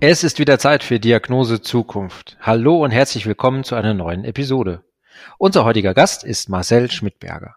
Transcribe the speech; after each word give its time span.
Es 0.00 0.22
ist 0.22 0.38
wieder 0.38 0.60
Zeit 0.60 0.84
für 0.84 1.00
Diagnose 1.00 1.60
Zukunft. 1.60 2.36
Hallo 2.40 2.84
und 2.84 2.92
herzlich 2.92 3.26
willkommen 3.26 3.64
zu 3.64 3.74
einer 3.74 3.94
neuen 3.94 4.24
Episode. 4.24 4.84
Unser 5.38 5.64
heutiger 5.64 5.92
Gast 5.92 6.22
ist 6.22 6.48
Marcel 6.48 6.88
Schmidberger. 6.88 7.56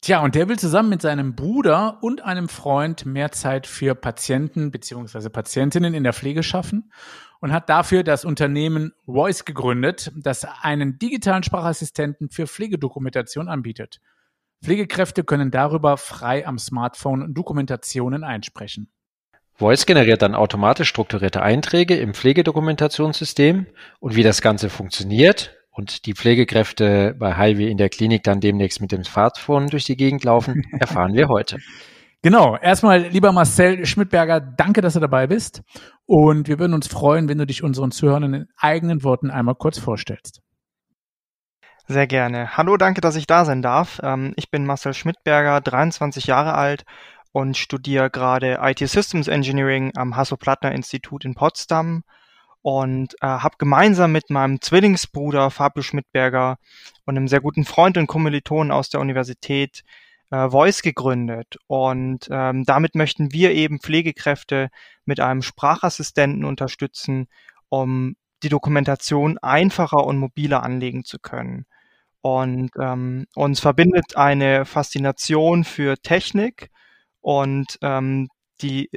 Tja, 0.00 0.22
und 0.22 0.36
der 0.36 0.48
will 0.48 0.60
zusammen 0.60 0.90
mit 0.90 1.02
seinem 1.02 1.34
Bruder 1.34 1.98
und 2.00 2.20
einem 2.20 2.48
Freund 2.48 3.04
mehr 3.04 3.32
Zeit 3.32 3.66
für 3.66 3.96
Patienten 3.96 4.70
bzw. 4.70 5.28
Patientinnen 5.28 5.92
in 5.92 6.04
der 6.04 6.12
Pflege 6.12 6.44
schaffen 6.44 6.92
und 7.40 7.52
hat 7.52 7.68
dafür 7.68 8.04
das 8.04 8.24
Unternehmen 8.24 8.92
Voice 9.04 9.44
gegründet, 9.44 10.12
das 10.14 10.46
einen 10.60 11.00
digitalen 11.00 11.42
Sprachassistenten 11.42 12.30
für 12.30 12.46
Pflegedokumentation 12.46 13.48
anbietet. 13.48 14.00
Pflegekräfte 14.62 15.24
können 15.24 15.50
darüber 15.50 15.96
frei 15.96 16.46
am 16.46 16.60
Smartphone 16.60 17.34
Dokumentationen 17.34 18.22
einsprechen. 18.22 18.88
Voice 19.54 19.86
generiert 19.86 20.22
dann 20.22 20.34
automatisch 20.34 20.88
strukturierte 20.88 21.42
Einträge 21.42 21.96
im 21.96 22.14
Pflegedokumentationssystem 22.14 23.66
und 24.00 24.16
wie 24.16 24.22
das 24.22 24.42
Ganze 24.42 24.70
funktioniert 24.70 25.54
und 25.70 26.06
die 26.06 26.14
Pflegekräfte 26.14 27.14
bei 27.18 27.36
Highway 27.36 27.70
in 27.70 27.78
der 27.78 27.88
Klinik 27.88 28.22
dann 28.22 28.40
demnächst 28.40 28.80
mit 28.80 28.92
dem 28.92 29.04
Smartphone 29.04 29.68
durch 29.68 29.84
die 29.84 29.96
Gegend 29.96 30.24
laufen, 30.24 30.64
erfahren 30.80 31.14
wir 31.14 31.28
heute. 31.28 31.58
Genau, 32.22 32.56
erstmal 32.56 33.00
lieber 33.00 33.32
Marcel 33.32 33.84
Schmidberger, 33.84 34.40
danke, 34.40 34.80
dass 34.80 34.94
du 34.94 35.00
dabei 35.00 35.26
bist. 35.26 35.62
Und 36.06 36.46
wir 36.46 36.58
würden 36.58 36.74
uns 36.74 36.86
freuen, 36.86 37.28
wenn 37.28 37.38
du 37.38 37.46
dich 37.46 37.64
unseren 37.64 37.90
Zuhörern 37.90 38.34
in 38.34 38.46
eigenen 38.56 39.02
Worten 39.02 39.30
einmal 39.30 39.56
kurz 39.56 39.78
vorstellst. 39.78 40.40
Sehr 41.88 42.06
gerne. 42.06 42.56
Hallo, 42.56 42.76
danke, 42.76 43.00
dass 43.00 43.16
ich 43.16 43.26
da 43.26 43.44
sein 43.44 43.60
darf. 43.60 44.00
Ähm, 44.04 44.34
ich 44.36 44.50
bin 44.50 44.64
Marcel 44.64 44.94
Schmidberger, 44.94 45.60
23 45.60 46.26
Jahre 46.26 46.54
alt 46.54 46.84
und 47.32 47.56
studiere 47.56 48.10
gerade 48.10 48.58
IT 48.62 48.78
Systems 48.78 49.28
Engineering 49.28 49.92
am 49.96 50.16
Hasso-Plattner-Institut 50.16 51.24
in 51.24 51.34
Potsdam 51.34 52.04
und 52.60 53.14
äh, 53.20 53.26
habe 53.26 53.56
gemeinsam 53.58 54.12
mit 54.12 54.30
meinem 54.30 54.60
Zwillingsbruder 54.60 55.50
Fabio 55.50 55.82
Schmidberger 55.82 56.58
und 57.06 57.16
einem 57.16 57.28
sehr 57.28 57.40
guten 57.40 57.64
Freund 57.64 57.98
und 57.98 58.06
Kommilitonen 58.06 58.70
aus 58.70 58.88
der 58.88 59.00
Universität 59.00 59.82
äh, 60.30 60.48
Voice 60.48 60.82
gegründet. 60.82 61.58
Und 61.66 62.28
ähm, 62.30 62.64
damit 62.64 62.94
möchten 62.94 63.32
wir 63.32 63.52
eben 63.52 63.80
Pflegekräfte 63.80 64.68
mit 65.04 65.18
einem 65.18 65.42
Sprachassistenten 65.42 66.44
unterstützen, 66.44 67.26
um 67.68 68.14
die 68.42 68.48
Dokumentation 68.48 69.38
einfacher 69.38 70.04
und 70.04 70.18
mobiler 70.18 70.62
anlegen 70.62 71.04
zu 71.04 71.18
können. 71.18 71.66
Und 72.20 72.70
ähm, 72.78 73.26
uns 73.34 73.58
verbindet 73.58 74.16
eine 74.16 74.64
Faszination 74.64 75.64
für 75.64 75.96
Technik 75.96 76.70
und 77.22 77.78
ähm, 77.80 78.28
die, 78.60 78.90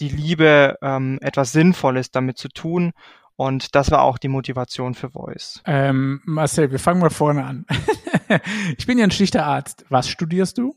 die 0.00 0.08
Liebe, 0.08 0.76
ähm, 0.82 1.18
etwas 1.22 1.52
Sinnvolles 1.52 2.10
damit 2.10 2.36
zu 2.38 2.48
tun. 2.48 2.92
Und 3.36 3.74
das 3.74 3.90
war 3.90 4.02
auch 4.02 4.18
die 4.18 4.28
Motivation 4.28 4.94
für 4.94 5.10
Voice. 5.10 5.60
Ähm, 5.66 6.20
Marcel, 6.24 6.70
wir 6.70 6.78
fangen 6.78 7.00
mal 7.00 7.10
vorne 7.10 7.44
an. 7.44 7.66
ich 8.78 8.86
bin 8.86 8.98
ja 8.98 9.04
ein 9.04 9.10
schlichter 9.10 9.44
Arzt. 9.44 9.84
Was 9.88 10.08
studierst 10.08 10.58
du? 10.58 10.76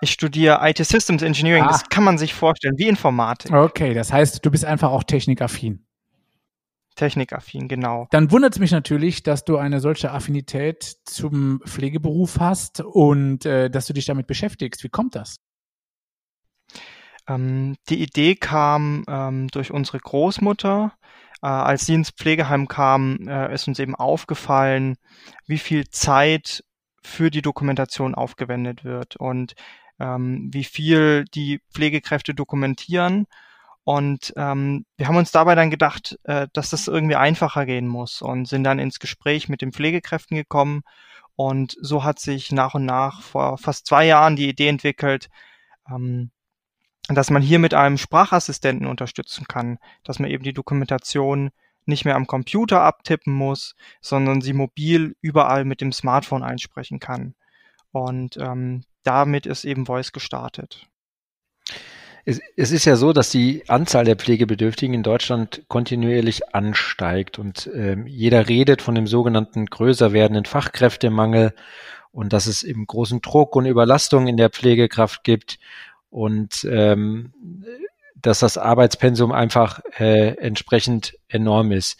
Ich 0.00 0.10
studiere 0.10 0.58
IT 0.62 0.78
Systems 0.78 1.22
Engineering. 1.22 1.64
Ah. 1.64 1.68
Das 1.68 1.88
kann 1.88 2.04
man 2.04 2.18
sich 2.18 2.34
vorstellen, 2.34 2.74
wie 2.78 2.88
Informatik. 2.88 3.52
Okay, 3.52 3.94
das 3.94 4.12
heißt, 4.12 4.44
du 4.44 4.50
bist 4.50 4.64
einfach 4.64 4.90
auch 4.90 5.04
technikaffin. 5.04 5.87
Technikaffin, 6.98 7.68
genau. 7.68 8.08
Dann 8.10 8.30
wundert 8.30 8.54
es 8.54 8.58
mich 8.58 8.72
natürlich, 8.72 9.22
dass 9.22 9.44
du 9.44 9.56
eine 9.56 9.80
solche 9.80 10.10
Affinität 10.10 10.96
zum 11.04 11.62
Pflegeberuf 11.64 12.40
hast 12.40 12.80
und 12.80 13.46
äh, 13.46 13.70
dass 13.70 13.86
du 13.86 13.92
dich 13.92 14.04
damit 14.04 14.26
beschäftigst. 14.26 14.82
Wie 14.84 14.88
kommt 14.88 15.14
das? 15.14 15.36
Ähm, 17.28 17.76
die 17.88 18.02
Idee 18.02 18.34
kam 18.34 19.04
ähm, 19.08 19.48
durch 19.48 19.70
unsere 19.70 19.98
Großmutter. 19.98 20.92
Äh, 21.40 21.46
als 21.46 21.86
sie 21.86 21.94
ins 21.94 22.10
Pflegeheim 22.10 22.66
kam, 22.66 23.28
äh, 23.28 23.54
ist 23.54 23.68
uns 23.68 23.78
eben 23.78 23.94
aufgefallen, 23.94 24.96
wie 25.46 25.58
viel 25.58 25.88
Zeit 25.88 26.64
für 27.00 27.30
die 27.30 27.42
Dokumentation 27.42 28.16
aufgewendet 28.16 28.84
wird 28.84 29.14
und 29.16 29.54
ähm, 30.00 30.50
wie 30.52 30.64
viel 30.64 31.24
die 31.32 31.60
Pflegekräfte 31.72 32.34
dokumentieren 32.34 33.26
und 33.88 34.34
ähm, 34.36 34.84
wir 34.98 35.08
haben 35.08 35.16
uns 35.16 35.32
dabei 35.32 35.54
dann 35.54 35.70
gedacht, 35.70 36.18
äh, 36.24 36.46
dass 36.52 36.68
das 36.68 36.88
irgendwie 36.88 37.16
einfacher 37.16 37.64
gehen 37.64 37.88
muss 37.88 38.20
und 38.20 38.46
sind 38.46 38.62
dann 38.64 38.78
ins 38.78 38.98
Gespräch 38.98 39.48
mit 39.48 39.62
den 39.62 39.72
Pflegekräften 39.72 40.36
gekommen. 40.36 40.82
Und 41.36 41.74
so 41.80 42.04
hat 42.04 42.18
sich 42.18 42.52
nach 42.52 42.74
und 42.74 42.84
nach 42.84 43.22
vor 43.22 43.56
fast 43.56 43.86
zwei 43.86 44.04
Jahren 44.04 44.36
die 44.36 44.46
Idee 44.46 44.68
entwickelt, 44.68 45.30
ähm, 45.90 46.32
dass 47.08 47.30
man 47.30 47.40
hier 47.40 47.58
mit 47.58 47.72
einem 47.72 47.96
Sprachassistenten 47.96 48.86
unterstützen 48.86 49.46
kann, 49.48 49.78
dass 50.04 50.18
man 50.18 50.28
eben 50.28 50.44
die 50.44 50.52
Dokumentation 50.52 51.48
nicht 51.86 52.04
mehr 52.04 52.16
am 52.16 52.26
Computer 52.26 52.82
abtippen 52.82 53.32
muss, 53.32 53.74
sondern 54.02 54.42
sie 54.42 54.52
mobil 54.52 55.16
überall 55.22 55.64
mit 55.64 55.80
dem 55.80 55.92
Smartphone 55.92 56.42
einsprechen 56.42 57.00
kann. 57.00 57.34
Und 57.92 58.36
ähm, 58.36 58.84
damit 59.02 59.46
ist 59.46 59.64
eben 59.64 59.86
Voice 59.86 60.12
gestartet. 60.12 60.86
Es, 62.28 62.42
es, 62.56 62.72
ist 62.72 62.84
ja 62.84 62.96
so, 62.96 63.14
dass 63.14 63.30
die 63.30 63.62
Anzahl 63.68 64.04
der 64.04 64.16
Pflegebedürftigen 64.16 64.92
in 64.92 65.02
Deutschland 65.02 65.62
kontinuierlich 65.68 66.54
ansteigt 66.54 67.38
und 67.38 67.70
ähm, 67.74 68.06
jeder 68.06 68.50
redet 68.50 68.82
von 68.82 68.94
dem 68.94 69.06
sogenannten 69.06 69.64
größer 69.64 70.12
werdenden 70.12 70.44
Fachkräftemangel 70.44 71.54
und 72.12 72.34
dass 72.34 72.46
es 72.46 72.64
eben 72.64 72.86
großen 72.86 73.22
Druck 73.22 73.56
und 73.56 73.64
Überlastung 73.64 74.28
in 74.28 74.36
der 74.36 74.50
Pflegekraft 74.50 75.24
gibt 75.24 75.58
und 76.10 76.68
ähm, 76.70 77.32
dass 78.14 78.40
das 78.40 78.58
Arbeitspensum 78.58 79.32
einfach 79.32 79.80
äh, 79.98 80.36
entsprechend 80.36 81.16
enorm 81.28 81.72
ist. 81.72 81.98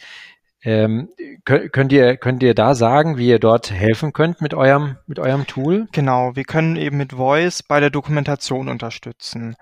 Ähm, 0.63 1.09
könnt 1.47 1.91
ihr 1.91 2.19
könnt 2.19 2.43
ihr 2.43 2.55
da 2.55 2.75
sagen, 2.75 3.17
wie 3.17 3.29
ihr 3.29 3.39
dort 3.39 3.71
helfen 3.71 4.13
könnt 4.13 4.43
mit 4.43 4.53
eurem 4.53 4.99
mit 5.07 5.21
eurem 5.21 5.47
Tool? 5.47 5.89
Genau, 5.93 6.37
wir 6.37 6.45
können 6.45 6.77
eben 6.77 6.99
mit 6.99 7.13
Voice 7.15 7.63
bei 7.63 7.81
der 7.81 7.89
Dokumentation 7.89 8.69
unterstützen. 8.69 9.57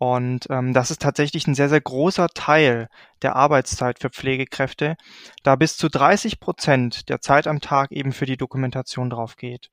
Und 0.00 0.46
ähm, 0.48 0.72
das 0.72 0.90
ist 0.90 1.02
tatsächlich 1.02 1.46
ein 1.46 1.54
sehr, 1.54 1.68
sehr 1.68 1.82
großer 1.82 2.28
Teil 2.28 2.88
der 3.20 3.36
Arbeitszeit 3.36 3.98
für 3.98 4.08
Pflegekräfte, 4.08 4.96
da 5.42 5.56
bis 5.56 5.76
zu 5.76 5.90
30 5.90 6.40
Prozent 6.40 7.10
der 7.10 7.20
Zeit 7.20 7.46
am 7.46 7.60
Tag 7.60 7.92
eben 7.92 8.12
für 8.12 8.24
die 8.24 8.38
Dokumentation 8.38 9.10
drauf 9.10 9.36
geht. 9.36 9.70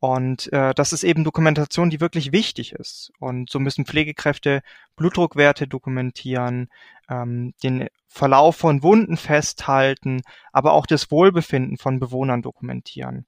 Und 0.00 0.52
äh, 0.52 0.74
das 0.74 0.92
ist 0.92 1.04
eben 1.04 1.22
Dokumentation, 1.22 1.88
die 1.88 2.00
wirklich 2.00 2.32
wichtig 2.32 2.72
ist. 2.72 3.12
Und 3.20 3.48
so 3.48 3.60
müssen 3.60 3.86
Pflegekräfte 3.86 4.62
Blutdruckwerte 4.96 5.68
dokumentieren, 5.68 6.68
ähm, 7.08 7.54
den 7.62 7.86
Verlauf 8.08 8.56
von 8.56 8.82
Wunden 8.82 9.16
festhalten, 9.16 10.22
aber 10.52 10.72
auch 10.72 10.86
das 10.86 11.12
Wohlbefinden 11.12 11.76
von 11.76 12.00
Bewohnern 12.00 12.42
dokumentieren. 12.42 13.24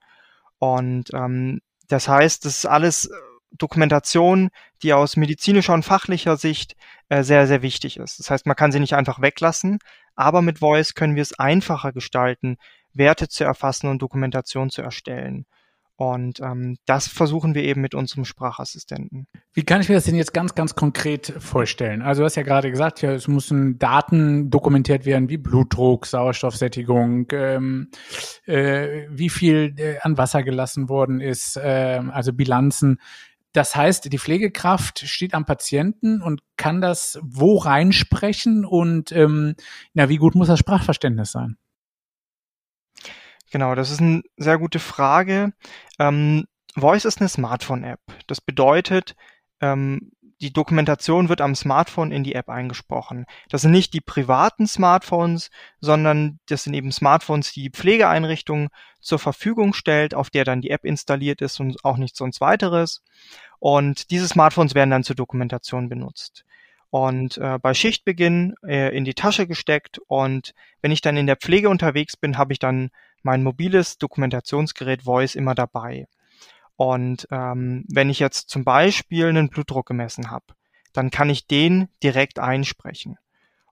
Und 0.59 1.13
ähm, 1.13 1.61
das 1.87 2.09
heißt, 2.09 2.43
das 2.43 2.57
ist 2.57 2.65
alles 2.65 3.09
Dokumentation, 3.57 4.49
die 4.81 4.93
aus 4.93 5.15
medizinischer 5.15 5.73
und 5.73 5.83
fachlicher 5.83 6.37
Sicht 6.37 6.75
äh, 7.09 7.23
sehr, 7.23 7.47
sehr 7.47 7.61
wichtig 7.61 7.97
ist. 7.97 8.19
Das 8.19 8.29
heißt, 8.29 8.45
man 8.45 8.55
kann 8.55 8.71
sie 8.71 8.79
nicht 8.79 8.93
einfach 8.93 9.21
weglassen, 9.21 9.79
aber 10.15 10.41
mit 10.41 10.59
Voice 10.59 10.93
können 10.93 11.15
wir 11.15 11.21
es 11.21 11.37
einfacher 11.37 11.91
gestalten, 11.91 12.57
Werte 12.93 13.27
zu 13.27 13.43
erfassen 13.43 13.87
und 13.87 14.01
Dokumentation 14.01 14.69
zu 14.69 14.81
erstellen. 14.81 15.45
Und 15.95 16.39
ähm, 16.39 16.77
das 16.85 17.07
versuchen 17.07 17.53
wir 17.53 17.63
eben 17.63 17.81
mit 17.81 17.93
unserem 17.93 18.25
Sprachassistenten. 18.25 19.27
Wie 19.53 19.63
kann 19.63 19.79
ich 19.79 19.89
mir 19.89 19.95
das 19.95 20.05
denn 20.05 20.15
jetzt 20.15 20.33
ganz, 20.33 20.55
ganz 20.55 20.73
konkret 20.73 21.33
vorstellen? 21.37 22.01
Also 22.01 22.21
du 22.21 22.25
hast 22.25 22.35
ja 22.35 22.41
gerade 22.41 22.71
gesagt, 22.71 23.03
ja, 23.03 23.11
es 23.11 23.27
müssen 23.27 23.77
Daten 23.77 24.49
dokumentiert 24.49 25.05
werden, 25.05 25.29
wie 25.29 25.37
Blutdruck, 25.37 26.07
Sauerstoffsättigung, 26.07 27.27
ähm, 27.31 27.89
äh, 28.47 29.05
wie 29.09 29.29
viel 29.29 29.75
äh, 29.77 29.99
an 30.01 30.17
Wasser 30.17 30.41
gelassen 30.41 30.89
worden 30.89 31.21
ist, 31.21 31.57
äh, 31.57 32.01
also 32.11 32.33
Bilanzen. 32.33 32.99
Das 33.53 33.75
heißt, 33.75 34.11
die 34.11 34.19
Pflegekraft 34.19 34.99
steht 35.07 35.33
am 35.33 35.45
Patienten 35.45 36.21
und 36.21 36.41
kann 36.57 36.81
das 36.81 37.19
wo 37.21 37.57
reinsprechen 37.57 38.65
und 38.65 39.11
ähm, 39.11 39.55
na, 39.93 40.09
wie 40.09 40.17
gut 40.17 40.35
muss 40.35 40.47
das 40.47 40.59
Sprachverständnis 40.59 41.31
sein? 41.31 41.57
Genau, 43.51 43.75
das 43.75 43.91
ist 43.91 44.01
eine 44.01 44.23
sehr 44.37 44.57
gute 44.57 44.79
Frage. 44.79 45.53
Ähm, 45.99 46.45
Voice 46.75 47.05
ist 47.05 47.21
eine 47.21 47.29
Smartphone-App. 47.29 47.99
Das 48.25 48.41
bedeutet, 48.41 49.15
ähm, 49.61 50.11
die 50.43 50.51
Dokumentation 50.51 51.29
wird 51.29 51.39
am 51.39 51.55
Smartphone 51.55 52.11
in 52.11 52.25
die 52.25 52.35
App 52.35 52.49
eingesprochen. 52.49 53.25
Das 53.47 53.61
sind 53.61 53.71
nicht 53.71 53.93
die 53.93 54.01
privaten 54.01 54.67
Smartphones, 54.67 55.49
sondern 55.79 56.39
das 56.47 56.65
sind 56.65 56.73
eben 56.73 56.91
Smartphones, 56.91 57.53
die 57.53 57.63
die 57.63 57.69
Pflegeeinrichtung 57.69 58.67
zur 58.99 59.19
Verfügung 59.19 59.73
stellt, 59.73 60.13
auf 60.13 60.29
der 60.29 60.43
dann 60.43 60.59
die 60.59 60.71
App 60.71 60.83
installiert 60.83 61.41
ist 61.41 61.61
und 61.61 61.85
auch 61.85 61.95
nichts 61.95 62.17
sonst 62.17 62.41
weiteres. 62.41 63.01
Und 63.59 64.11
diese 64.11 64.27
Smartphones 64.27 64.75
werden 64.75 64.89
dann 64.89 65.05
zur 65.05 65.15
Dokumentation 65.15 65.87
benutzt. 65.87 66.43
Und 66.89 67.37
äh, 67.37 67.57
bei 67.59 67.73
Schichtbeginn 67.73 68.55
äh, 68.67 68.93
in 68.95 69.05
die 69.05 69.13
Tasche 69.13 69.47
gesteckt 69.47 69.99
und 70.07 70.53
wenn 70.81 70.91
ich 70.91 70.99
dann 70.99 71.15
in 71.15 71.25
der 71.25 71.37
Pflege 71.37 71.69
unterwegs 71.69 72.17
bin, 72.17 72.37
habe 72.37 72.51
ich 72.51 72.59
dann 72.59 72.89
mein 73.21 73.43
mobiles 73.43 73.97
Dokumentationsgerät 73.97 75.03
Voice 75.03 75.35
immer 75.35 75.55
dabei. 75.55 76.05
Und 76.75 77.27
ähm, 77.31 77.85
wenn 77.89 78.09
ich 78.09 78.19
jetzt 78.19 78.49
zum 78.49 78.63
Beispiel 78.63 79.27
einen 79.27 79.49
Blutdruck 79.49 79.87
gemessen 79.87 80.31
habe, 80.31 80.45
dann 80.91 81.11
kann 81.11 81.29
ich 81.29 81.47
den 81.47 81.89
direkt 82.01 82.39
einsprechen 82.39 83.17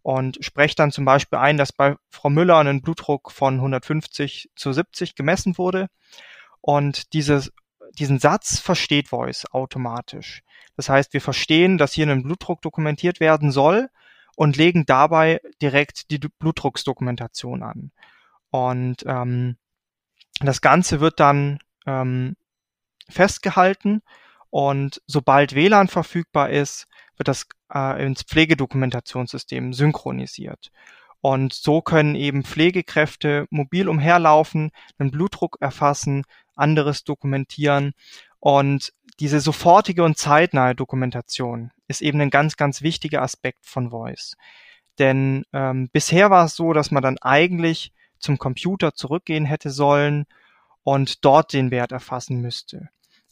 und 0.03 0.43
spreche 0.43 0.75
dann 0.75 0.91
zum 0.91 1.05
Beispiel 1.05 1.39
ein, 1.39 1.57
dass 1.57 1.71
bei 1.71 1.95
Frau 2.09 2.29
Müller 2.29 2.57
ein 2.57 2.81
Blutdruck 2.81 3.31
von 3.31 3.55
150 3.55 4.49
zu 4.55 4.73
70 4.73 5.15
gemessen 5.15 5.57
wurde. 5.57 5.87
Und 6.59 7.13
dieses, 7.13 7.51
diesen 7.97 8.19
Satz 8.19 8.59
versteht 8.59 9.09
Voice 9.09 9.45
automatisch. 9.51 10.41
Das 10.75 10.89
heißt, 10.89 11.13
wir 11.13 11.21
verstehen, 11.21 11.77
dass 11.77 11.93
hier 11.93 12.07
ein 12.07 12.23
Blutdruck 12.23 12.61
dokumentiert 12.61 13.19
werden 13.19 13.51
soll 13.51 13.89
und 14.35 14.57
legen 14.57 14.85
dabei 14.85 15.41
direkt 15.61 16.09
die 16.09 16.17
Blutdrucksdokumentation 16.17 17.61
an. 17.61 17.91
Und 18.49 19.03
ähm, 19.05 19.57
das 20.39 20.61
Ganze 20.61 20.99
wird 20.99 21.19
dann 21.19 21.59
ähm, 21.85 22.35
festgehalten 23.11 24.01
und 24.49 25.01
sobald 25.07 25.55
WLAN 25.55 25.87
verfügbar 25.87 26.49
ist, 26.49 26.87
wird 27.17 27.27
das 27.27 27.47
äh, 27.73 28.05
ins 28.05 28.23
Pflegedokumentationssystem 28.23 29.73
synchronisiert. 29.73 30.71
Und 31.21 31.53
so 31.53 31.81
können 31.81 32.15
eben 32.15 32.43
Pflegekräfte 32.43 33.45
mobil 33.49 33.87
umherlaufen, 33.87 34.71
einen 34.97 35.11
Blutdruck 35.11 35.57
erfassen, 35.61 36.23
anderes 36.55 37.03
dokumentieren. 37.03 37.93
Und 38.39 38.91
diese 39.19 39.39
sofortige 39.39 40.03
und 40.03 40.17
zeitnahe 40.17 40.75
Dokumentation 40.75 41.71
ist 41.87 42.01
eben 42.01 42.19
ein 42.21 42.31
ganz, 42.31 42.57
ganz 42.57 42.81
wichtiger 42.81 43.21
Aspekt 43.21 43.65
von 43.65 43.91
Voice. 43.91 44.35
Denn 44.97 45.45
ähm, 45.53 45.89
bisher 45.93 46.29
war 46.31 46.45
es 46.45 46.55
so, 46.55 46.73
dass 46.73 46.91
man 46.91 47.03
dann 47.03 47.19
eigentlich 47.19 47.93
zum 48.19 48.37
Computer 48.37 48.93
zurückgehen 48.93 49.45
hätte 49.45 49.69
sollen 49.69 50.25
und 50.83 51.23
dort 51.23 51.53
den 51.53 51.71
Wert 51.71 51.91
erfassen 51.91 52.41
müsste. 52.41 52.89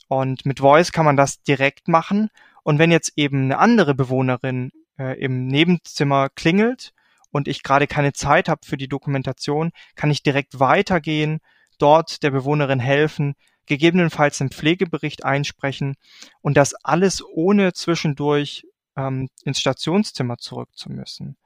Und 0.09 0.45
mit 0.45 0.59
Voice 0.59 0.91
kann 0.91 1.05
man 1.05 1.15
das 1.15 1.41
direkt 1.43 1.87
machen. 1.87 2.29
Und 2.63 2.79
wenn 2.79 2.91
jetzt 2.91 3.13
eben 3.15 3.43
eine 3.43 3.59
andere 3.59 3.95
Bewohnerin 3.95 4.71
äh, 4.97 5.17
im 5.19 5.47
Nebenzimmer 5.47 6.29
klingelt 6.29 6.93
und 7.31 7.47
ich 7.47 7.63
gerade 7.63 7.87
keine 7.87 8.11
Zeit 8.11 8.49
habe 8.49 8.65
für 8.65 8.75
die 8.75 8.89
Dokumentation, 8.89 9.71
kann 9.95 10.11
ich 10.11 10.23
direkt 10.23 10.59
weitergehen, 10.59 11.39
dort 11.77 12.23
der 12.23 12.31
Bewohnerin 12.31 12.79
helfen, 12.79 13.35
gegebenenfalls 13.67 14.41
einen 14.41 14.49
Pflegebericht 14.49 15.23
einsprechen 15.23 15.95
und 16.41 16.57
das 16.57 16.73
alles 16.73 17.23
ohne 17.23 17.71
zwischendurch 17.73 18.65
ähm, 18.97 19.29
ins 19.43 19.59
Stationszimmer 19.59 20.37
zurück 20.39 20.69
zu 20.73 20.91
müssen. 20.91 21.37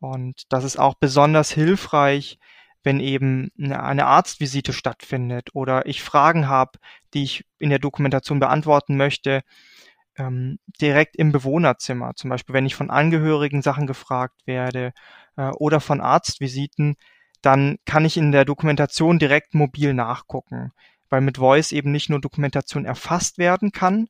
Und 0.00 0.44
das 0.48 0.64
ist 0.64 0.78
auch 0.78 0.94
besonders 0.94 1.50
hilfreich, 1.50 2.38
wenn 2.82 3.00
eben 3.00 3.50
eine 3.58 4.06
Arztvisite 4.06 4.72
stattfindet 4.72 5.50
oder 5.54 5.86
ich 5.86 6.02
Fragen 6.02 6.48
habe, 6.48 6.78
die 7.14 7.22
ich 7.24 7.44
in 7.58 7.70
der 7.70 7.78
Dokumentation 7.78 8.40
beantworten 8.40 8.96
möchte, 8.96 9.42
ähm, 10.16 10.58
direkt 10.80 11.16
im 11.16 11.32
Bewohnerzimmer. 11.32 12.14
Zum 12.14 12.30
Beispiel, 12.30 12.54
wenn 12.54 12.66
ich 12.66 12.74
von 12.74 12.90
Angehörigen 12.90 13.62
Sachen 13.62 13.86
gefragt 13.86 14.40
werde 14.46 14.92
äh, 15.36 15.50
oder 15.50 15.80
von 15.80 16.00
Arztvisiten, 16.00 16.96
dann 17.42 17.78
kann 17.84 18.04
ich 18.04 18.16
in 18.16 18.32
der 18.32 18.44
Dokumentation 18.44 19.18
direkt 19.18 19.54
mobil 19.54 19.94
nachgucken, 19.94 20.72
weil 21.08 21.20
mit 21.22 21.38
Voice 21.38 21.72
eben 21.72 21.90
nicht 21.90 22.10
nur 22.10 22.20
Dokumentation 22.20 22.84
erfasst 22.84 23.38
werden 23.38 23.72
kann, 23.72 24.08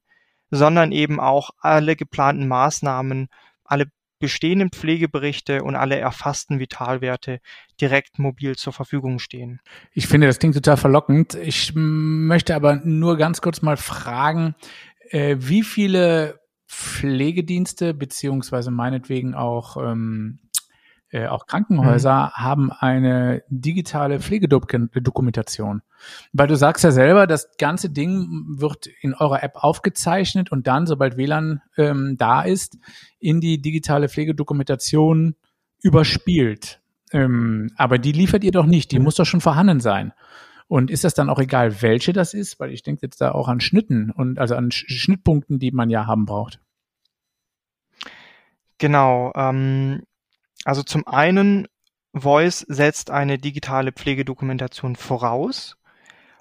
sondern 0.50 0.92
eben 0.92 1.20
auch 1.20 1.50
alle 1.60 1.96
geplanten 1.96 2.48
Maßnahmen, 2.48 3.28
alle 3.64 3.86
bestehenden 4.20 4.70
Pflegeberichte 4.70 5.64
und 5.64 5.74
alle 5.74 5.98
erfassten 5.98 6.60
Vitalwerte 6.60 7.40
direkt 7.80 8.18
mobil 8.18 8.56
zur 8.56 8.72
Verfügung 8.72 9.18
stehen. 9.18 9.60
Ich 9.92 10.06
finde, 10.06 10.28
das 10.28 10.38
klingt 10.38 10.54
total 10.54 10.76
verlockend. 10.76 11.34
Ich 11.34 11.72
möchte 11.74 12.54
aber 12.54 12.76
nur 12.76 13.16
ganz 13.16 13.40
kurz 13.40 13.62
mal 13.62 13.76
fragen, 13.76 14.54
äh, 15.10 15.36
wie 15.38 15.64
viele 15.64 16.40
Pflegedienste 16.68 17.94
beziehungsweise 17.94 18.70
meinetwegen 18.70 19.34
auch 19.34 19.76
ähm, 19.76 20.38
äh, 21.10 21.26
auch 21.26 21.46
Krankenhäuser 21.46 22.26
mhm. 22.26 22.42
haben 22.42 22.72
eine 22.72 23.42
digitale 23.48 24.20
Pflegedokumentation. 24.20 25.82
Weil 26.32 26.46
du 26.46 26.56
sagst 26.56 26.84
ja 26.84 26.92
selber, 26.92 27.26
das 27.26 27.56
ganze 27.58 27.90
Ding 27.90 28.44
wird 28.48 28.86
in 29.00 29.14
eurer 29.14 29.42
App 29.42 29.56
aufgezeichnet 29.56 30.52
und 30.52 30.66
dann, 30.66 30.86
sobald 30.86 31.16
WLAN 31.16 31.62
ähm, 31.76 32.16
da 32.16 32.42
ist, 32.42 32.78
in 33.18 33.40
die 33.40 33.60
digitale 33.60 34.08
Pflegedokumentation 34.08 35.34
überspielt. 35.82 36.80
Ähm, 37.12 37.72
aber 37.76 37.98
die 37.98 38.12
liefert 38.12 38.44
ihr 38.44 38.52
doch 38.52 38.66
nicht, 38.66 38.92
die 38.92 38.98
mhm. 38.98 39.04
muss 39.04 39.16
doch 39.16 39.26
schon 39.26 39.40
vorhanden 39.40 39.80
sein. 39.80 40.12
Und 40.68 40.92
ist 40.92 41.02
das 41.02 41.14
dann 41.14 41.28
auch 41.28 41.40
egal, 41.40 41.82
welche 41.82 42.12
das 42.12 42.32
ist? 42.32 42.60
Weil 42.60 42.70
ich 42.70 42.84
denke 42.84 43.02
jetzt 43.02 43.20
da 43.20 43.32
auch 43.32 43.48
an 43.48 43.58
Schnitten 43.58 44.12
und 44.12 44.38
also 44.38 44.54
an 44.54 44.70
Schnittpunkten, 44.70 45.58
die 45.58 45.72
man 45.72 45.90
ja 45.90 46.06
haben 46.06 46.26
braucht. 46.26 46.60
Genau. 48.78 49.32
Ähm, 49.34 50.02
also 50.64 50.82
zum 50.82 51.06
einen, 51.06 51.66
Voice 52.12 52.66
setzt 52.68 53.10
eine 53.10 53.38
digitale 53.38 53.92
Pflegedokumentation 53.92 54.96
voraus 54.96 55.76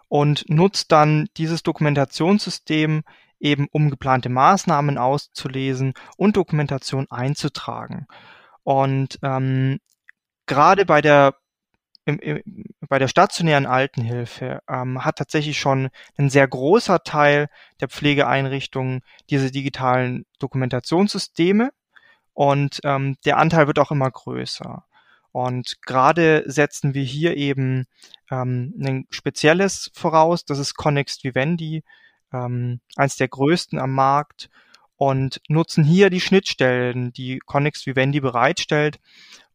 und 0.07 0.49
nutzt 0.49 0.91
dann 0.91 1.27
dieses 1.37 1.61
Dokumentationssystem 1.63 3.03
eben, 3.39 3.67
um 3.71 3.89
geplante 3.89 4.29
Maßnahmen 4.29 4.97
auszulesen 4.97 5.93
und 6.17 6.37
Dokumentation 6.37 7.05
einzutragen. 7.09 8.07
Und 8.63 9.19
ähm, 9.21 9.79
gerade 10.45 10.85
bei 10.85 11.01
der 11.01 11.35
bei 12.89 12.97
der 12.97 13.07
stationären 13.07 13.67
Altenhilfe 13.67 14.61
ähm, 14.67 15.05
hat 15.05 15.17
tatsächlich 15.17 15.59
schon 15.59 15.89
ein 16.17 16.31
sehr 16.31 16.47
großer 16.47 17.03
Teil 17.03 17.49
der 17.81 17.87
Pflegeeinrichtungen 17.87 19.01
diese 19.29 19.51
digitalen 19.51 20.25
Dokumentationssysteme 20.39 21.69
und 22.39 22.79
ähm, 22.85 23.17
der 23.25 23.37
Anteil 23.37 23.67
wird 23.67 23.79
auch 23.79 23.91
immer 23.91 24.09
größer. 24.09 24.85
Und 25.33 25.81
gerade 25.81 26.45
setzen 26.45 26.93
wir 26.93 27.03
hier 27.03 27.35
eben 27.35 27.85
ähm, 28.31 28.73
ein 28.81 29.07
spezielles 29.09 29.91
voraus, 29.93 30.45
das 30.45 30.57
ist 30.57 30.75
Connext 30.75 31.25
Vivendi, 31.25 31.83
ähm, 32.31 32.79
eins 32.95 33.17
der 33.17 33.27
größten 33.27 33.77
am 33.77 33.93
Markt 33.93 34.49
und 34.95 35.41
nutzen 35.49 35.83
hier 35.83 36.09
die 36.09 36.21
Schnittstellen, 36.21 37.11
die 37.11 37.39
Connext 37.39 37.85
Vivendi 37.85 38.21
bereitstellt, 38.21 39.01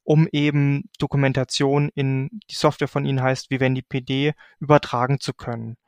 um 0.02 0.28
eben 0.30 0.90
Dokumentation 0.98 1.88
in 1.94 2.28
die 2.50 2.54
Software 2.54 2.86
von 2.86 3.06
ihnen 3.06 3.22
heißt 3.22 3.48
Vivendi 3.48 3.80
PD 3.80 4.34
übertragen 4.60 5.20
zu 5.20 5.32
können. 5.32 5.78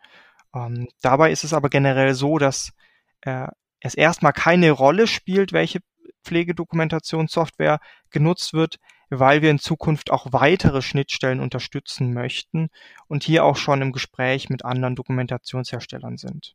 Ähm, 0.54 0.88
dabei 1.02 1.30
ist 1.30 1.44
es 1.44 1.52
aber 1.52 1.68
generell 1.68 2.14
so, 2.14 2.38
dass 2.38 2.72
äh, 3.20 3.48
es 3.80 3.94
erstmal 3.94 4.32
keine 4.32 4.70
Rolle 4.70 5.06
spielt, 5.06 5.52
welche 5.52 5.80
Pflegedokumentationssoftware 6.24 7.80
genutzt 8.10 8.52
wird, 8.52 8.76
weil 9.10 9.42
wir 9.42 9.50
in 9.50 9.58
Zukunft 9.58 10.10
auch 10.10 10.26
weitere 10.32 10.82
Schnittstellen 10.82 11.40
unterstützen 11.40 12.12
möchten 12.12 12.68
und 13.08 13.22
hier 13.22 13.44
auch 13.44 13.56
schon 13.56 13.82
im 13.82 13.92
Gespräch 13.92 14.48
mit 14.48 14.64
anderen 14.64 14.96
Dokumentationsherstellern 14.96 16.16
sind. 16.16 16.54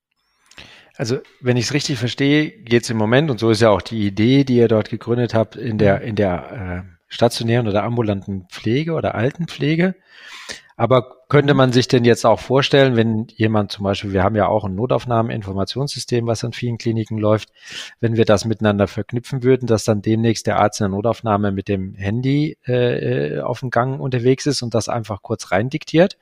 Also, 0.97 1.19
wenn 1.39 1.55
ich 1.55 1.65
es 1.65 1.73
richtig 1.73 1.97
verstehe, 1.97 2.51
geht 2.51 2.83
es 2.83 2.89
im 2.89 2.97
Moment, 2.97 3.31
und 3.31 3.39
so 3.39 3.49
ist 3.49 3.61
ja 3.61 3.69
auch 3.69 3.81
die 3.81 4.05
Idee, 4.05 4.43
die 4.43 4.57
ihr 4.57 4.67
dort 4.67 4.89
gegründet 4.89 5.33
habt, 5.33 5.55
in 5.55 5.77
der, 5.77 6.01
in 6.01 6.15
der 6.15 6.85
äh, 6.85 6.97
stationären 7.07 7.67
oder 7.67 7.83
ambulanten 7.83 8.47
Pflege 8.49 8.93
oder 8.93 9.15
Altenpflege. 9.15 9.95
Aber 10.81 11.17
könnte 11.29 11.53
man 11.53 11.71
sich 11.71 11.87
denn 11.87 12.05
jetzt 12.05 12.25
auch 12.25 12.39
vorstellen, 12.39 12.95
wenn 12.95 13.27
jemand 13.35 13.71
zum 13.71 13.83
Beispiel, 13.83 14.13
wir 14.13 14.23
haben 14.23 14.35
ja 14.35 14.47
auch 14.47 14.65
ein 14.65 14.73
Notaufnahmeninformationssystem, 14.73 16.25
was 16.25 16.43
an 16.43 16.53
vielen 16.53 16.79
Kliniken 16.79 17.19
läuft, 17.19 17.49
wenn 17.99 18.17
wir 18.17 18.25
das 18.25 18.45
miteinander 18.45 18.87
verknüpfen 18.87 19.43
würden, 19.43 19.67
dass 19.67 19.83
dann 19.83 20.01
demnächst 20.01 20.47
der 20.47 20.57
Arzt 20.57 20.81
in 20.81 20.85
der 20.85 20.97
Notaufnahme 20.97 21.51
mit 21.51 21.67
dem 21.67 21.93
Handy 21.93 22.57
äh, 22.65 23.41
auf 23.41 23.59
dem 23.59 23.69
Gang 23.69 24.01
unterwegs 24.01 24.47
ist 24.47 24.63
und 24.63 24.73
das 24.73 24.89
einfach 24.89 25.21
kurz 25.21 25.51
rein 25.51 25.69
diktiert 25.69 26.17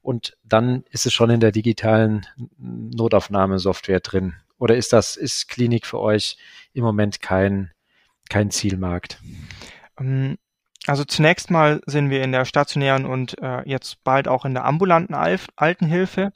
und 0.00 0.38
dann 0.42 0.84
ist 0.88 1.04
es 1.04 1.12
schon 1.12 1.28
in 1.28 1.40
der 1.40 1.52
digitalen 1.52 2.24
Notaufnahmesoftware 2.56 4.00
drin. 4.00 4.36
Oder 4.58 4.78
ist 4.78 4.94
das, 4.94 5.16
ist 5.16 5.48
Klinik 5.48 5.84
für 5.84 6.00
euch 6.00 6.38
im 6.72 6.82
Moment 6.82 7.20
kein, 7.20 7.72
kein 8.30 8.50
Zielmarkt? 8.50 9.20
Ähm, 10.00 10.38
also 10.88 11.04
zunächst 11.04 11.50
mal 11.50 11.80
sind 11.86 12.08
wir 12.08 12.22
in 12.22 12.32
der 12.32 12.44
stationären 12.44 13.04
und 13.04 13.40
äh, 13.42 13.62
jetzt 13.68 14.02
bald 14.04 14.26
auch 14.26 14.44
in 14.44 14.54
der 14.54 14.64
ambulanten 14.64 15.14
Alf 15.14 15.48
Altenhilfe. 15.54 16.32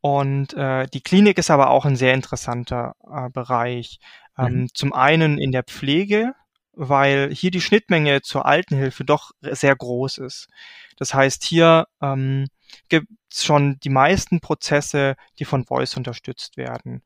Und 0.00 0.54
äh, 0.54 0.86
die 0.86 1.00
Klinik 1.00 1.38
ist 1.38 1.50
aber 1.50 1.70
auch 1.70 1.84
ein 1.84 1.96
sehr 1.96 2.14
interessanter 2.14 2.94
äh, 3.04 3.28
Bereich. 3.30 3.98
Ähm, 4.38 4.62
mhm. 4.62 4.68
Zum 4.74 4.92
einen 4.92 5.38
in 5.38 5.52
der 5.52 5.64
Pflege, 5.64 6.32
weil 6.72 7.30
hier 7.32 7.50
die 7.50 7.60
Schnittmenge 7.60 8.22
zur 8.22 8.46
Altenhilfe 8.46 9.04
doch 9.04 9.32
sehr 9.40 9.74
groß 9.74 10.18
ist. 10.18 10.48
Das 10.96 11.12
heißt, 11.12 11.44
hier 11.44 11.86
ähm, 12.00 12.46
gibt 12.88 13.08
es 13.30 13.44
schon 13.44 13.78
die 13.80 13.90
meisten 13.90 14.40
Prozesse, 14.40 15.16
die 15.38 15.44
von 15.44 15.64
Voice 15.64 15.96
unterstützt 15.96 16.56
werden. 16.56 17.02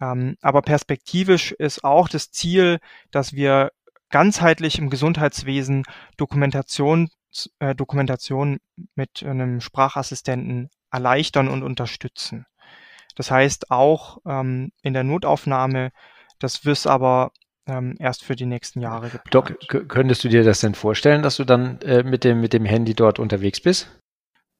Ähm, 0.00 0.36
aber 0.40 0.62
perspektivisch 0.62 1.52
ist 1.52 1.84
auch 1.84 2.08
das 2.08 2.30
Ziel, 2.30 2.78
dass 3.10 3.32
wir 3.32 3.70
ganzheitlich 4.10 4.78
im 4.78 4.90
Gesundheitswesen 4.90 5.84
Dokumentation, 6.16 7.08
äh, 7.58 7.74
Dokumentation 7.74 8.58
mit 8.94 9.22
einem 9.22 9.60
Sprachassistenten 9.60 10.70
erleichtern 10.90 11.48
und 11.48 11.62
unterstützen. 11.62 12.46
Das 13.16 13.30
heißt 13.30 13.70
auch 13.70 14.18
ähm, 14.26 14.72
in 14.82 14.92
der 14.92 15.04
Notaufnahme, 15.04 15.90
das 16.38 16.64
wird 16.64 16.86
aber 16.86 17.32
ähm, 17.66 17.96
erst 17.98 18.24
für 18.24 18.36
die 18.36 18.46
nächsten 18.46 18.80
Jahre 18.80 19.10
geplant. 19.10 19.34
Doc, 19.34 19.88
könntest 19.88 20.24
du 20.24 20.28
dir 20.28 20.44
das 20.44 20.60
denn 20.60 20.74
vorstellen, 20.74 21.22
dass 21.22 21.36
du 21.36 21.44
dann 21.44 21.80
äh, 21.82 22.02
mit, 22.02 22.24
dem, 22.24 22.40
mit 22.40 22.52
dem 22.52 22.64
Handy 22.64 22.94
dort 22.94 23.18
unterwegs 23.18 23.60
bist? 23.60 23.88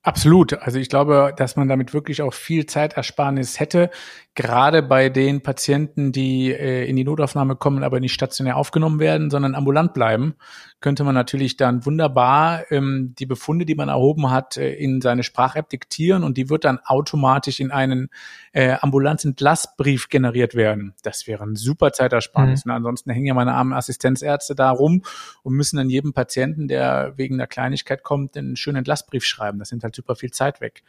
Absolut. 0.03 0.55
Also 0.55 0.79
ich 0.79 0.89
glaube, 0.89 1.35
dass 1.37 1.57
man 1.57 1.69
damit 1.69 1.93
wirklich 1.93 2.23
auch 2.23 2.33
viel 2.33 2.65
Zeitersparnis 2.65 3.61
hätte, 3.61 3.91
gerade 4.35 4.83
bei 4.83 5.09
den 5.09 5.43
Patienten, 5.43 6.13
die 6.13 6.53
äh, 6.53 6.89
in 6.89 6.97
die 6.97 7.05
Notaufnahme 7.05 7.57
kommen, 7.57 7.83
aber 7.83 7.99
nicht 7.99 8.13
stationär 8.13 8.57
aufgenommen 8.57 9.01
werden, 9.01 9.29
sondern 9.29 9.55
ambulant 9.55 9.93
bleiben, 9.93 10.35
könnte 10.81 11.03
man 11.03 11.15
natürlich 11.15 11.57
dann 11.57 11.85
wunderbar 11.85 12.71
ähm, 12.71 13.15
die 13.19 13.27
Befunde, 13.27 13.67
die 13.67 13.75
man 13.75 13.89
erhoben 13.89 14.31
hat, 14.31 14.57
äh, 14.57 14.73
in 14.73 15.01
seine 15.01 15.25
Sprach-App 15.25 15.69
diktieren 15.69 16.23
und 16.23 16.37
die 16.37 16.49
wird 16.49 16.65
dann 16.65 16.79
automatisch 16.85 17.59
in 17.59 17.73
einen 17.73 18.09
äh, 18.53 18.77
Ambulanzentlassbrief 18.81 20.09
generiert 20.09 20.55
werden. 20.55 20.95
Das 21.03 21.27
wäre 21.27 21.43
ein 21.43 21.57
super 21.57 21.93
Zeitersparnis. 21.93 22.65
Mhm. 22.65 22.71
Und 22.71 22.77
ansonsten 22.77 23.11
hängen 23.11 23.27
ja 23.27 23.35
meine 23.35 23.55
armen 23.55 23.73
Assistenzärzte 23.73 24.55
da 24.55 24.71
rum 24.71 25.03
und 25.43 25.55
müssen 25.55 25.77
dann 25.77 25.91
jedem 25.91 26.13
Patienten, 26.13 26.69
der 26.69 27.15
wegen 27.17 27.35
einer 27.35 27.49
Kleinigkeit 27.49 28.05
kommt, 28.05 28.37
einen 28.37 28.57
schönen 28.57 28.79
Entlassbrief 28.79 29.25
schreiben. 29.25 29.59
Das 29.59 29.73
nimmt 29.73 29.83
halt 29.83 29.97
super 29.97 30.15
viel 30.15 30.31
Zeit 30.31 30.61
weg. 30.61 30.85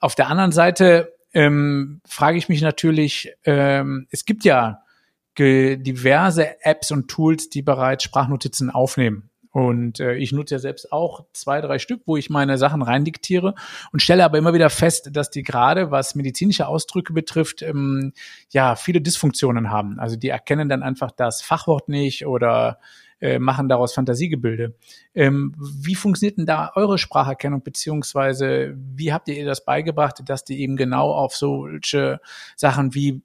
Auf 0.00 0.14
der 0.14 0.28
anderen 0.28 0.52
Seite 0.52 1.14
ähm, 1.34 2.00
frage 2.06 2.38
ich 2.38 2.48
mich 2.48 2.62
natürlich, 2.62 3.32
ähm, 3.44 4.06
es 4.10 4.24
gibt 4.24 4.44
ja 4.44 4.80
diverse 5.36 6.64
Apps 6.64 6.92
und 6.92 7.08
Tools, 7.08 7.50
die 7.50 7.62
bereits 7.62 8.04
Sprachnotizen 8.04 8.70
aufnehmen. 8.70 9.30
Und 9.50 10.00
äh, 10.00 10.14
ich 10.14 10.32
nutze 10.32 10.56
ja 10.56 10.58
selbst 10.58 10.92
auch 10.92 11.26
zwei, 11.32 11.60
drei 11.60 11.78
Stück, 11.78 12.02
wo 12.06 12.16
ich 12.16 12.28
meine 12.28 12.58
Sachen 12.58 12.82
reindiktiere 12.82 13.54
und 13.92 14.02
stelle 14.02 14.24
aber 14.24 14.36
immer 14.36 14.52
wieder 14.52 14.68
fest, 14.68 15.10
dass 15.12 15.30
die 15.30 15.44
gerade, 15.44 15.92
was 15.92 16.16
medizinische 16.16 16.66
Ausdrücke 16.66 17.12
betrifft, 17.12 17.62
ähm, 17.62 18.12
ja, 18.50 18.74
viele 18.74 19.00
Dysfunktionen 19.00 19.70
haben. 19.70 20.00
Also 20.00 20.16
die 20.16 20.28
erkennen 20.28 20.68
dann 20.68 20.82
einfach 20.82 21.12
das 21.12 21.40
Fachwort 21.40 21.88
nicht 21.88 22.26
oder 22.26 22.80
äh, 23.20 23.38
machen 23.38 23.68
daraus 23.68 23.94
Fantasiegebilde. 23.94 24.74
Ähm, 25.14 25.54
wie 25.58 25.94
funktioniert 25.94 26.38
denn 26.38 26.46
da 26.46 26.72
eure 26.74 26.98
Spracherkennung, 26.98 27.62
beziehungsweise 27.62 28.74
wie 28.76 29.12
habt 29.12 29.28
ihr 29.28 29.36
ihr 29.36 29.46
das 29.46 29.64
beigebracht, 29.64 30.22
dass 30.26 30.44
die 30.44 30.60
eben 30.60 30.76
genau 30.76 31.12
auf 31.12 31.36
solche 31.36 32.20
Sachen 32.56 32.94
wie 32.94 33.22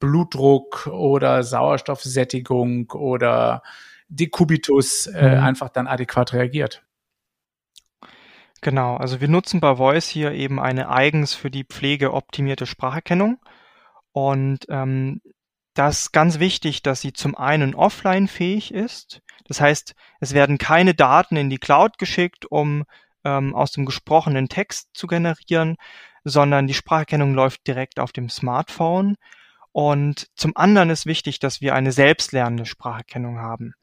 Blutdruck 0.00 0.86
oder 0.86 1.42
Sauerstoffsättigung 1.42 2.90
oder 2.92 3.62
Dekubitus 4.08 5.06
äh, 5.06 5.36
mhm. 5.36 5.42
einfach 5.44 5.68
dann 5.68 5.86
adäquat 5.86 6.32
reagiert. 6.32 6.82
Genau, 8.60 8.96
also 8.96 9.20
wir 9.20 9.28
nutzen 9.28 9.60
bei 9.60 9.76
Voice 9.76 10.08
hier 10.08 10.32
eben 10.32 10.58
eine 10.58 10.90
eigens 10.90 11.34
für 11.34 11.50
die 11.50 11.64
Pflege 11.64 12.12
optimierte 12.12 12.66
Spracherkennung. 12.66 13.38
Und 14.12 14.66
ähm, 14.68 15.20
das 15.74 16.00
ist 16.00 16.12
ganz 16.12 16.40
wichtig, 16.40 16.82
dass 16.82 17.00
sie 17.00 17.12
zum 17.12 17.36
einen 17.36 17.74
offline 17.74 18.26
fähig 18.26 18.74
ist. 18.74 19.22
Das 19.46 19.60
heißt, 19.60 19.94
es 20.20 20.34
werden 20.34 20.58
keine 20.58 20.94
Daten 20.94 21.36
in 21.36 21.50
die 21.50 21.58
Cloud 21.58 21.98
geschickt, 21.98 22.46
um 22.46 22.84
ähm, 23.24 23.54
aus 23.54 23.72
dem 23.72 23.86
gesprochenen 23.86 24.48
Text 24.48 24.88
zu 24.92 25.06
generieren, 25.06 25.76
sondern 26.24 26.66
die 26.66 26.74
Spracherkennung 26.74 27.34
läuft 27.34 27.66
direkt 27.66 28.00
auf 28.00 28.12
dem 28.12 28.28
Smartphone. 28.28 29.16
Und 29.72 30.28
zum 30.34 30.56
anderen 30.56 30.90
ist 30.90 31.06
wichtig, 31.06 31.38
dass 31.38 31.60
wir 31.60 31.74
eine 31.74 31.92
selbstlernende 31.92 32.66
Spracherkennung 32.66 33.38
haben. 33.38 33.74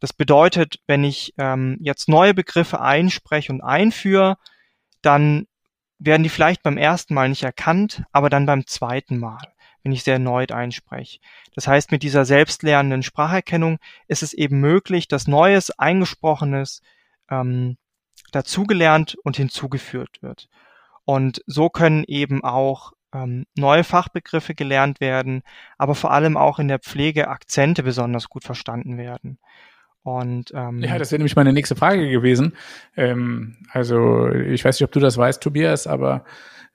Das 0.00 0.12
bedeutet, 0.12 0.80
wenn 0.86 1.04
ich 1.04 1.34
ähm, 1.38 1.76
jetzt 1.80 2.08
neue 2.08 2.34
Begriffe 2.34 2.80
einspreche 2.80 3.52
und 3.52 3.62
einführe, 3.62 4.36
dann 5.02 5.46
werden 5.98 6.22
die 6.22 6.28
vielleicht 6.28 6.62
beim 6.62 6.76
ersten 6.76 7.14
Mal 7.14 7.28
nicht 7.28 7.42
erkannt, 7.42 8.04
aber 8.12 8.30
dann 8.30 8.46
beim 8.46 8.66
zweiten 8.66 9.18
Mal, 9.18 9.40
wenn 9.84 9.92
ich 9.92 10.02
sie 10.02 10.10
erneut 10.10 10.50
einspreche. 10.50 11.20
Das 11.54 11.68
heißt, 11.68 11.92
mit 11.92 12.02
dieser 12.02 12.24
selbstlernenden 12.24 13.04
Spracherkennung 13.04 13.78
ist 14.08 14.22
es 14.24 14.32
eben 14.32 14.58
möglich, 14.60 15.06
dass 15.06 15.28
Neues, 15.28 15.70
Eingesprochenes 15.78 16.82
ähm, 17.30 17.76
dazugelernt 18.32 19.16
und 19.22 19.36
hinzugeführt 19.36 20.22
wird. 20.22 20.48
Und 21.04 21.42
so 21.46 21.68
können 21.68 22.04
eben 22.04 22.42
auch 22.42 22.92
ähm, 23.12 23.46
neue 23.56 23.84
Fachbegriffe 23.84 24.54
gelernt 24.54 25.00
werden, 25.00 25.42
aber 25.78 25.94
vor 25.94 26.10
allem 26.12 26.36
auch 26.36 26.58
in 26.58 26.68
der 26.68 26.78
Pflege 26.78 27.28
Akzente 27.28 27.82
besonders 27.82 28.28
gut 28.28 28.44
verstanden 28.44 28.96
werden. 28.96 29.38
Und 30.02 30.52
ähm, 30.54 30.82
ja, 30.82 30.98
das 30.98 31.12
wäre 31.12 31.20
nämlich 31.20 31.36
meine 31.36 31.52
nächste 31.52 31.76
Frage 31.76 32.10
gewesen. 32.10 32.54
Ähm, 32.96 33.56
also 33.70 34.28
ich 34.30 34.64
weiß 34.64 34.76
nicht, 34.76 34.84
ob 34.84 34.92
du 34.92 35.00
das 35.00 35.16
weißt, 35.16 35.42
Tobias, 35.42 35.86
aber 35.86 36.24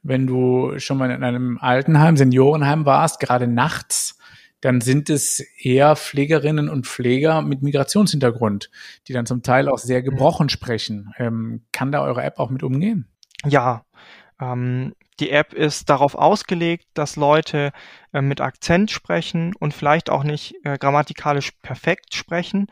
wenn 0.01 0.27
du 0.27 0.79
schon 0.79 0.97
mal 0.97 1.11
in 1.11 1.23
einem 1.23 1.57
Altenheim, 1.57 2.17
Seniorenheim 2.17 2.85
warst, 2.85 3.19
gerade 3.19 3.47
nachts, 3.47 4.17
dann 4.61 4.81
sind 4.81 5.09
es 5.09 5.39
eher 5.39 5.95
Pflegerinnen 5.95 6.69
und 6.69 6.85
Pfleger 6.85 7.41
mit 7.41 7.61
Migrationshintergrund, 7.61 8.69
die 9.07 9.13
dann 9.13 9.25
zum 9.25 9.41
Teil 9.41 9.69
auch 9.69 9.77
sehr 9.77 10.01
gebrochen 10.01 10.49
sprechen. 10.49 11.13
Ähm, 11.17 11.63
kann 11.71 11.91
da 11.91 12.03
eure 12.03 12.23
App 12.23 12.39
auch 12.39 12.49
mit 12.49 12.63
umgehen? 12.63 13.07
Ja, 13.45 13.85
ähm, 14.41 14.95
die 15.19 15.31
App 15.31 15.53
ist 15.53 15.89
darauf 15.89 16.15
ausgelegt, 16.15 16.87
dass 16.93 17.15
Leute 17.15 17.71
äh, 18.13 18.21
mit 18.21 18.41
Akzent 18.41 18.91
sprechen 18.91 19.53
und 19.59 19.73
vielleicht 19.73 20.09
auch 20.09 20.23
nicht 20.23 20.55
äh, 20.63 20.77
grammatikalisch 20.77 21.51
perfekt 21.61 22.15
sprechen 22.15 22.67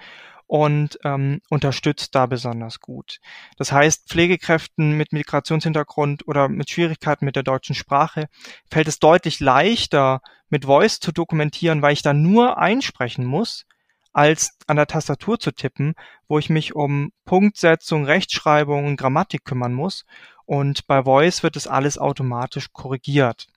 und 0.48 0.98
ähm, 1.04 1.42
unterstützt 1.50 2.16
da 2.16 2.26
besonders 2.26 2.80
gut. 2.80 3.20
Das 3.58 3.72
heißt, 3.72 4.08
Pflegekräften 4.08 4.94
mit 4.94 5.12
Migrationshintergrund 5.12 6.28
oder 6.28 6.48
mit 6.48 6.70
Schwierigkeiten 6.70 7.26
mit 7.26 7.36
der 7.36 7.44
deutschen 7.44 7.76
Sprache 7.76 8.28
fällt 8.72 8.88
es 8.88 9.00
deutlich 9.00 9.40
leichter, 9.40 10.22
mit 10.50 10.66
Voice 10.66 11.00
zu 11.00 11.12
dokumentieren, 11.12 11.82
weil 11.82 11.94
ich 11.94 12.02
da 12.02 12.14
nur 12.14 12.58
einsprechen 12.58 13.26
muss, 13.26 13.66
als 14.14 14.58
an 14.66 14.78
der 14.78 14.88
Tastatur 14.88 15.40
zu 15.40 15.52
tippen, 15.52 15.94
wo 16.28 16.40
ich 16.40 16.50
mich 16.50 16.74
um 16.74 17.12
Punktsetzung, 17.26 18.06
Rechtschreibung 18.06 18.86
und 18.86 18.98
Grammatik 18.98 19.46
kümmern 19.46 19.74
muss. 19.74 20.06
Und 20.46 20.88
bei 20.88 21.04
Voice 21.04 21.44
wird 21.44 21.58
es 21.58 21.68
alles 21.68 21.98
automatisch 21.98 22.72
korrigiert. 22.72 23.48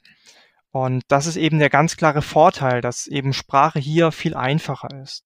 Und 0.72 1.02
das 1.08 1.26
ist 1.26 1.36
eben 1.36 1.58
der 1.58 1.70
ganz 1.70 1.96
klare 1.96 2.22
Vorteil, 2.22 2.80
dass 2.80 3.06
eben 3.06 3.32
Sprache 3.32 3.80
hier 3.80 4.12
viel 4.12 4.34
einfacher 4.34 4.88
ist. 5.02 5.24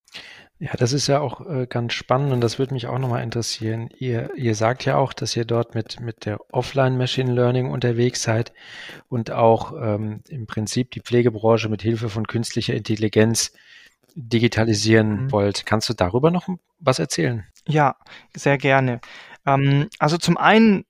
Ja, 0.59 0.71
das 0.79 0.93
ist 0.93 1.09
ja 1.09 1.21
auch 1.21 1.45
äh, 1.47 1.67
ganz 1.67 1.93
spannend 1.93 2.33
und 2.33 2.41
das 2.41 2.59
würde 2.59 2.73
mich 2.73 2.87
auch 2.87 2.99
nochmal 2.99 3.23
interessieren. 3.23 3.91
Ihr, 3.99 4.31
ihr 4.37 4.55
sagt 4.55 4.85
ja 4.85 4.97
auch, 4.97 5.13
dass 5.13 5.37
ihr 5.37 5.45
dort 5.45 5.75
mit, 5.75 6.01
mit 6.01 6.25
der 6.25 6.39
Offline 6.53 6.97
Machine 6.97 7.33
Learning 7.33 7.71
unterwegs 7.71 8.23
seid 8.23 8.53
und 9.09 9.31
auch 9.31 9.73
ähm, 9.73 10.23
im 10.29 10.47
Prinzip 10.47 10.93
die 10.93 11.01
Pflegebranche 11.01 11.69
mit 11.69 11.83
Hilfe 11.83 12.09
von 12.09 12.27
künstlicher 12.27 12.75
Intelligenz 12.75 13.53
digitalisieren 14.15 15.25
mhm. 15.25 15.33
wollt. 15.33 15.67
Kannst 15.67 15.89
du 15.89 15.93
darüber 15.93 16.31
noch 16.31 16.49
was 16.79 16.99
erzählen? 17.01 17.45
Ja, 17.67 17.97
sehr 18.35 18.57
gerne. 18.57 19.01
Ähm, 19.45 19.89
also 19.99 20.17
zum 20.17 20.37
einen 20.37 20.85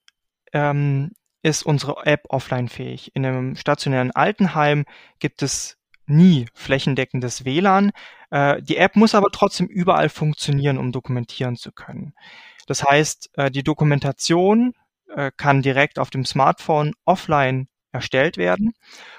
ähm, 0.53 1.13
ist 1.45 1.63
unsere 1.63 2.07
App 2.07 2.25
offline 2.31 2.69
fähig. 2.69 3.15
In 3.15 3.27
einem 3.27 3.55
stationären 3.55 4.11
Altenheim 4.11 4.87
gibt 5.19 5.43
es 5.43 5.77
nie 6.07 6.47
flächendeckendes 6.55 7.45
WLAN. 7.45 7.93
Äh, 8.31 8.63
die 8.63 8.79
App 8.79 8.97
muss 8.97 9.15
aber 9.15 9.29
trotzdem 9.31 9.67
überall 9.67 10.09
funktionieren, 10.09 10.79
um 10.79 10.91
dokumentieren 10.91 11.57
zu 11.57 11.71
können. 11.71 12.15
Das 12.67 12.83
heißt, 12.83 13.31
äh, 13.35 13.51
die 13.51 13.63
Dokumentation 13.63 14.73
äh, 15.15 15.31
kann 15.37 15.61
direkt 15.61 15.99
auf 15.99 16.09
dem 16.09 16.25
Smartphone 16.25 16.95
offline 17.05 17.69
erstellt 17.93 18.39
werden 18.39 18.73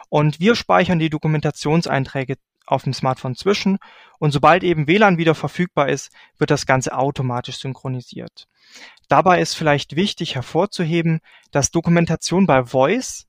und 0.10 0.40
wir 0.40 0.56
speichern 0.56 0.98
die 0.98 1.12
Dokumentationseinträge 1.12 2.38
auf 2.66 2.84
dem 2.84 2.94
Smartphone 2.94 3.36
zwischen 3.36 3.78
und 4.20 4.32
sobald 4.32 4.64
eben 4.64 4.88
WLAN 4.88 5.18
wieder 5.18 5.36
verfügbar 5.36 5.90
ist, 5.90 6.12
wird 6.38 6.52
das 6.52 6.66
Ganze 6.66 6.98
automatisch 6.98 7.58
synchronisiert. 7.58 8.48
Dabei 9.08 9.40
ist 9.42 9.56
vielleicht 9.56 9.96
wichtig 9.96 10.36
hervorzuheben, 10.36 11.20
dass 11.52 11.72
Dokumentation 11.72 12.48
bei 12.48 12.66
Voice 12.66 13.28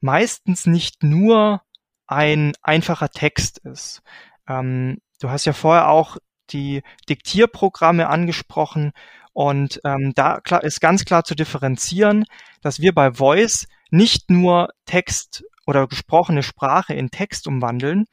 meistens 0.00 0.66
nicht 0.66 1.02
nur 1.02 1.62
ein 2.06 2.52
einfacher 2.60 3.08
Text 3.08 3.58
ist. 3.58 4.02
Ähm, 4.46 4.98
du 5.20 5.30
hast 5.30 5.46
ja 5.46 5.54
vorher 5.54 5.88
auch 5.88 6.18
die 6.50 6.82
Diktierprogramme 7.08 8.08
angesprochen 8.08 8.92
Und 9.34 9.80
ähm, 9.84 10.12
da 10.14 10.40
klar, 10.40 10.62
ist 10.62 10.80
ganz 10.80 11.04
klar 11.04 11.24
zu 11.24 11.34
differenzieren, 11.34 12.24
dass 12.62 12.80
wir 12.80 12.94
bei 12.94 13.12
Voice 13.12 13.66
nicht 13.90 14.30
nur 14.30 14.68
Text 14.86 15.44
oder 15.66 15.86
gesprochene 15.86 16.42
Sprache 16.42 16.94
in 16.94 17.10
Text 17.10 17.46
umwandeln, 17.46 18.06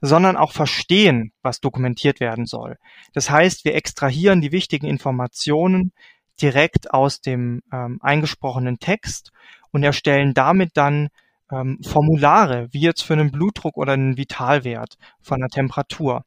sondern 0.00 0.36
auch 0.36 0.52
verstehen, 0.52 1.32
was 1.42 1.60
dokumentiert 1.60 2.20
werden 2.20 2.46
soll. 2.46 2.76
Das 3.12 3.30
heißt, 3.30 3.64
wir 3.64 3.74
extrahieren 3.74 4.40
die 4.40 4.52
wichtigen 4.52 4.86
Informationen 4.86 5.92
direkt 6.40 6.92
aus 6.92 7.20
dem 7.20 7.62
ähm, 7.72 7.98
eingesprochenen 8.02 8.78
Text 8.78 9.32
und 9.72 9.82
erstellen 9.82 10.34
damit 10.34 10.70
dann 10.74 11.08
ähm, 11.50 11.78
Formulare, 11.82 12.68
wie 12.72 12.80
jetzt 12.80 13.02
für 13.02 13.14
einen 13.14 13.30
Blutdruck 13.30 13.76
oder 13.76 13.92
einen 13.94 14.16
Vitalwert 14.16 14.96
von 15.20 15.40
der 15.40 15.48
Temperatur. 15.48 16.24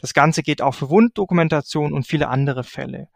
Das 0.00 0.12
Ganze 0.12 0.42
geht 0.42 0.60
auch 0.60 0.74
für 0.74 0.90
Wunddokumentation 0.90 1.92
und 1.92 2.06
viele 2.06 2.28
andere 2.28 2.64
Fälle. 2.64 3.08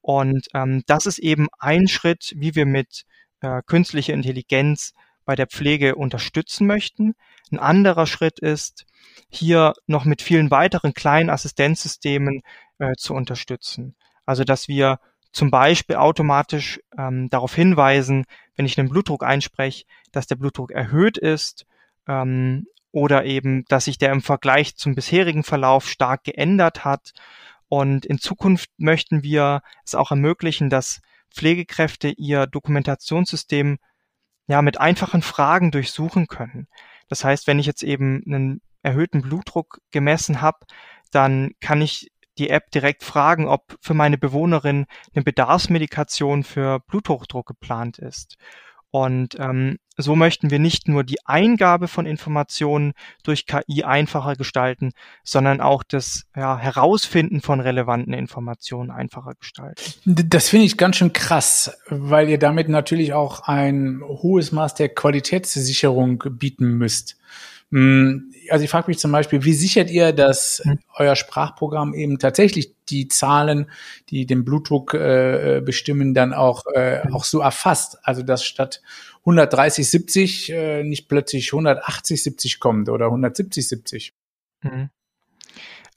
Und 0.00 0.48
ähm, 0.54 0.82
das 0.86 1.06
ist 1.06 1.18
eben 1.18 1.46
ein 1.58 1.86
Schritt, 1.88 2.32
wie 2.36 2.54
wir 2.54 2.66
mit 2.66 3.04
äh, 3.40 3.62
künstlicher 3.66 4.12
Intelligenz 4.14 4.92
bei 5.24 5.34
der 5.34 5.46
Pflege 5.46 5.94
unterstützen 5.94 6.66
möchten. 6.66 7.14
Ein 7.50 7.58
anderer 7.58 8.06
Schritt 8.06 8.38
ist, 8.38 8.84
hier 9.28 9.74
noch 9.86 10.04
mit 10.04 10.22
vielen 10.22 10.50
weiteren 10.50 10.94
kleinen 10.94 11.30
Assistenzsystemen 11.30 12.42
äh, 12.78 12.92
zu 12.96 13.14
unterstützen. 13.14 13.94
Also 14.26 14.44
dass 14.44 14.68
wir 14.68 14.98
zum 15.32 15.50
Beispiel 15.50 15.96
automatisch 15.96 16.80
ähm, 16.96 17.28
darauf 17.28 17.54
hinweisen, 17.54 18.24
wenn 18.54 18.66
ich 18.66 18.78
einen 18.78 18.88
Blutdruck 18.88 19.24
einspreche, 19.24 19.84
dass 20.12 20.26
der 20.26 20.36
Blutdruck 20.36 20.70
erhöht 20.70 21.18
ist 21.18 21.66
ähm, 22.06 22.66
oder 22.92 23.24
eben, 23.24 23.64
dass 23.66 23.86
sich 23.86 23.98
der 23.98 24.12
im 24.12 24.22
Vergleich 24.22 24.76
zum 24.76 24.94
bisherigen 24.94 25.42
Verlauf 25.42 25.88
stark 25.88 26.22
geändert 26.22 26.84
hat. 26.84 27.12
Und 27.68 28.06
in 28.06 28.18
Zukunft 28.18 28.70
möchten 28.76 29.24
wir 29.24 29.62
es 29.84 29.96
auch 29.96 30.12
ermöglichen, 30.12 30.70
dass 30.70 31.00
Pflegekräfte 31.34 32.10
ihr 32.10 32.46
Dokumentationssystem 32.46 33.78
ja 34.46 34.62
mit 34.62 34.80
einfachen 34.80 35.22
Fragen 35.22 35.70
durchsuchen 35.70 36.26
können. 36.26 36.66
Das 37.08 37.24
heißt, 37.24 37.46
wenn 37.46 37.58
ich 37.58 37.66
jetzt 37.66 37.82
eben 37.82 38.22
einen 38.26 38.60
erhöhten 38.82 39.22
Blutdruck 39.22 39.78
gemessen 39.90 40.40
habe, 40.40 40.58
dann 41.10 41.52
kann 41.60 41.80
ich 41.80 42.10
die 42.38 42.50
App 42.50 42.70
direkt 42.70 43.04
fragen, 43.04 43.46
ob 43.46 43.76
für 43.80 43.94
meine 43.94 44.18
Bewohnerin 44.18 44.86
eine 45.14 45.24
Bedarfsmedikation 45.24 46.42
für 46.42 46.80
Bluthochdruck 46.80 47.46
geplant 47.46 47.98
ist. 47.98 48.36
Und 48.94 49.34
ähm, 49.40 49.78
so 49.96 50.14
möchten 50.14 50.52
wir 50.52 50.60
nicht 50.60 50.86
nur 50.86 51.02
die 51.02 51.16
Eingabe 51.24 51.88
von 51.88 52.06
Informationen 52.06 52.92
durch 53.24 53.44
KI 53.44 53.82
einfacher 53.82 54.36
gestalten, 54.36 54.92
sondern 55.24 55.60
auch 55.60 55.82
das 55.82 56.26
ja, 56.36 56.56
Herausfinden 56.56 57.40
von 57.40 57.58
relevanten 57.58 58.12
Informationen 58.12 58.92
einfacher 58.92 59.34
gestalten. 59.34 59.82
Das 60.04 60.48
finde 60.48 60.66
ich 60.66 60.76
ganz 60.76 60.94
schön 60.94 61.12
krass, 61.12 61.76
weil 61.88 62.28
ihr 62.28 62.38
damit 62.38 62.68
natürlich 62.68 63.14
auch 63.14 63.40
ein 63.48 64.00
hohes 64.06 64.52
Maß 64.52 64.76
der 64.76 64.90
Qualitätssicherung 64.90 66.22
bieten 66.30 66.78
müsst. 66.78 67.16
Hm, 67.74 68.32
also 68.50 68.64
ich 68.64 68.70
frage 68.70 68.86
mich 68.86 69.00
zum 69.00 69.10
Beispiel, 69.10 69.42
wie 69.42 69.52
sichert 69.52 69.90
ihr, 69.90 70.12
dass 70.12 70.62
hm. 70.64 70.78
euer 70.94 71.16
Sprachprogramm 71.16 71.92
eben 71.92 72.20
tatsächlich 72.20 72.72
die 72.88 73.08
Zahlen, 73.08 73.68
die 74.10 74.26
den 74.26 74.44
Blutdruck 74.44 74.94
äh, 74.94 75.60
bestimmen, 75.60 76.14
dann 76.14 76.32
auch, 76.32 76.66
äh, 76.72 77.02
hm. 77.02 77.12
auch 77.12 77.24
so 77.24 77.40
erfasst? 77.40 77.98
Also 78.04 78.22
dass 78.22 78.44
statt 78.44 78.80
130, 79.22 79.90
70 79.90 80.52
äh, 80.52 80.84
nicht 80.84 81.08
plötzlich 81.08 81.52
180, 81.52 82.22
70 82.22 82.60
kommt 82.60 82.88
oder 82.88 83.06
170, 83.06 83.66
70. 83.66 84.12
Mhm. 84.62 84.90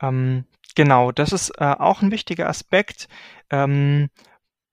Ähm, 0.01 0.45
genau, 0.73 1.11
das 1.11 1.31
ist 1.31 1.51
äh, 1.59 1.75
auch 1.77 2.01
ein 2.01 2.09
wichtiger 2.09 2.49
Aspekt. 2.49 3.07
Ähm, 3.51 4.09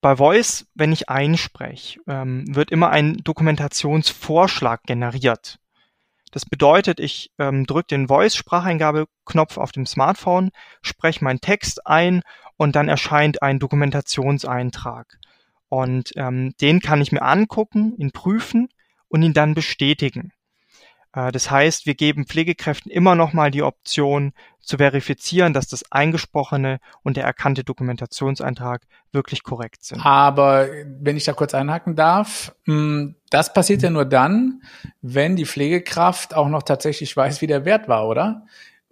bei 0.01 0.15
Voice, 0.15 0.65
wenn 0.73 0.91
ich 0.91 1.07
einspreche, 1.07 1.99
ähm, 2.07 2.45
wird 2.55 2.71
immer 2.71 2.89
ein 2.89 3.17
Dokumentationsvorschlag 3.17 4.81
generiert. 4.83 5.59
Das 6.31 6.45
bedeutet, 6.45 6.99
ich 6.99 7.31
ähm, 7.39 7.65
drücke 7.65 7.87
den 7.87 8.07
Voice-Spracheingabeknopf 8.07 9.57
auf 9.57 9.71
dem 9.71 9.85
Smartphone, 9.85 10.51
spreche 10.81 11.23
meinen 11.23 11.39
Text 11.39 11.85
ein 11.87 12.21
und 12.57 12.75
dann 12.75 12.89
erscheint 12.89 13.41
ein 13.41 13.59
Dokumentationseintrag. 13.59 15.17
Und 15.69 16.11
ähm, 16.15 16.53
den 16.61 16.79
kann 16.79 17.01
ich 17.01 17.11
mir 17.11 17.21
angucken, 17.21 17.95
ihn 17.97 18.11
prüfen 18.11 18.69
und 19.07 19.23
ihn 19.23 19.33
dann 19.33 19.53
bestätigen. 19.53 20.31
Äh, 21.15 21.31
das 21.31 21.49
heißt, 21.49 21.85
wir 21.85 21.95
geben 21.95 22.25
Pflegekräften 22.25 22.91
immer 22.91 23.15
noch 23.15 23.33
mal 23.33 23.49
die 23.49 23.63
Option 23.63 24.33
zu 24.59 24.77
verifizieren, 24.77 25.53
dass 25.53 25.67
das 25.67 25.91
eingesprochene 25.91 26.79
und 27.03 27.17
der 27.17 27.23
erkannte 27.23 27.63
Dokumentationseintrag 27.63 28.81
wirklich 29.11 29.43
korrekt 29.43 29.83
sind. 29.85 30.03
Aber 30.03 30.67
wenn 30.99 31.17
ich 31.17 31.23
da 31.23 31.33
kurz 31.33 31.53
einhaken 31.53 31.95
darf, 31.95 32.55
hm, 32.65 33.15
das 33.29 33.53
passiert 33.53 33.83
ja 33.83 33.89
nur 33.89 34.05
dann, 34.05 34.63
wenn 35.01 35.35
die 35.35 35.45
Pflegekraft 35.45 36.35
auch 36.35 36.49
noch 36.49 36.63
tatsächlich 36.63 37.15
weiß, 37.15 37.41
wie 37.41 37.47
der 37.47 37.65
Wert 37.65 37.87
war, 37.87 38.07
oder? 38.07 38.45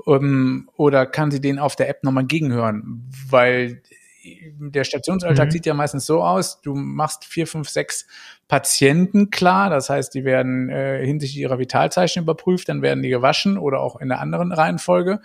Ähm, 0.06 0.70
oder 0.76 1.06
kann 1.06 1.32
sie 1.32 1.42
den 1.42 1.60
auf 1.60 1.76
der 1.76 1.90
App 1.90 2.04
nochmal 2.04 2.26
gegenhören? 2.26 3.10
Weil 3.30 3.82
der 4.24 4.84
Stationsalltag 4.84 5.48
mhm. 5.48 5.52
sieht 5.52 5.66
ja 5.66 5.74
meistens 5.74 6.06
so 6.06 6.24
aus, 6.24 6.62
du 6.62 6.76
machst 6.76 7.26
vier, 7.26 7.48
fünf, 7.48 7.70
sechs 7.70 8.08
Patienten 8.48 9.30
klar, 9.30 9.70
das 9.70 9.90
heißt, 9.90 10.14
die 10.14 10.26
werden 10.26 10.70
äh, 10.70 11.06
hinsichtlich 11.06 11.42
ihrer 11.42 11.60
Vitalzeichen 11.60 12.24
überprüft, 12.24 12.70
dann 12.70 12.82
werden 12.82 13.02
die 13.02 13.10
gewaschen 13.10 13.58
oder 13.58 13.80
auch 13.80 13.96
in 13.96 14.12
einer 14.12 14.22
anderen 14.22 14.52
Reihenfolge. 14.52 15.22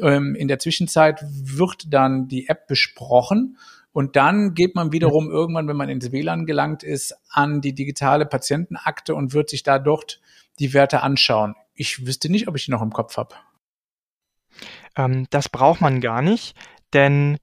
Ähm, 0.00 0.34
in 0.34 0.48
der 0.48 0.58
Zwischenzeit 0.58 1.24
wird 1.24 1.92
dann 1.92 2.28
die 2.28 2.48
App 2.48 2.66
besprochen 2.66 3.56
und 3.92 4.14
dann 4.16 4.52
geht 4.52 4.74
man 4.74 4.92
wiederum 4.92 5.30
irgendwann, 5.30 5.68
wenn 5.68 5.76
man 5.76 5.88
ins 5.88 6.12
WLAN 6.12 6.44
gelangt 6.44 6.82
ist, 6.82 7.16
an 7.30 7.62
die 7.62 7.74
digitale 7.74 8.26
Patientenakte 8.26 9.14
und 9.14 9.32
wird 9.32 9.48
sich 9.48 9.62
da 9.62 9.78
dort 9.78 10.20
die 10.58 10.74
Werte 10.74 11.02
anschauen. 11.02 11.54
Ich 11.74 12.06
wüsste 12.06 12.30
nicht, 12.30 12.46
ob 12.46 12.56
ich 12.56 12.66
die 12.66 12.72
noch 12.72 12.82
im 12.82 12.92
Kopf 12.92 13.16
habe. 13.16 13.36
Ähm, 14.96 15.26
das 15.30 15.48
braucht 15.48 15.80
man 15.80 16.02
gar 16.02 16.20
nicht, 16.20 16.54
denn 16.92 17.38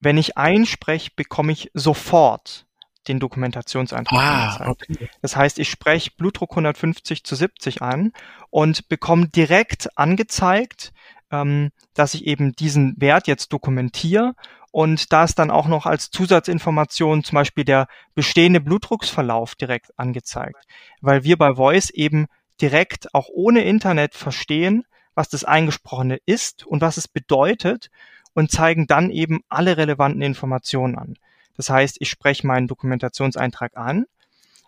wenn 0.00 0.16
ich 0.16 0.36
einspreche, 0.36 1.10
bekomme 1.14 1.52
ich 1.52 1.70
sofort 1.72 2.66
den 3.08 3.20
Dokumentationseintrag 3.20 4.18
ah, 4.18 4.70
Okay. 4.70 5.08
Das 5.20 5.36
heißt, 5.36 5.58
ich 5.58 5.68
spreche 5.70 6.10
Blutdruck 6.16 6.52
150 6.52 7.24
zu 7.24 7.34
70 7.34 7.82
an 7.82 8.12
und 8.50 8.88
bekomme 8.88 9.28
direkt 9.28 9.96
angezeigt, 9.98 10.92
ähm, 11.30 11.70
dass 11.94 12.14
ich 12.14 12.26
eben 12.26 12.52
diesen 12.52 12.94
Wert 12.98 13.26
jetzt 13.26 13.52
dokumentiere 13.52 14.34
und 14.72 15.12
da 15.12 15.24
ist 15.24 15.38
dann 15.38 15.50
auch 15.50 15.68
noch 15.68 15.84
als 15.84 16.10
Zusatzinformation 16.10 17.22
zum 17.24 17.36
Beispiel 17.36 17.64
der 17.64 17.86
bestehende 18.14 18.60
Blutdrucksverlauf 18.60 19.54
direkt 19.54 19.90
angezeigt, 19.98 20.64
weil 21.02 21.24
wir 21.24 21.36
bei 21.36 21.54
Voice 21.54 21.90
eben 21.90 22.26
direkt 22.60 23.14
auch 23.14 23.28
ohne 23.28 23.64
Internet 23.64 24.14
verstehen, 24.14 24.84
was 25.14 25.28
das 25.28 25.44
Eingesprochene 25.44 26.18
ist 26.24 26.66
und 26.66 26.80
was 26.80 26.96
es 26.96 27.06
bedeutet 27.06 27.90
und 28.32 28.50
zeigen 28.50 28.86
dann 28.86 29.10
eben 29.10 29.40
alle 29.50 29.76
relevanten 29.76 30.22
Informationen 30.22 30.96
an. 30.96 31.16
Das 31.56 31.70
heißt, 31.70 31.96
ich 32.00 32.10
spreche 32.10 32.46
meinen 32.46 32.68
Dokumentationseintrag 32.68 33.76
an, 33.76 34.06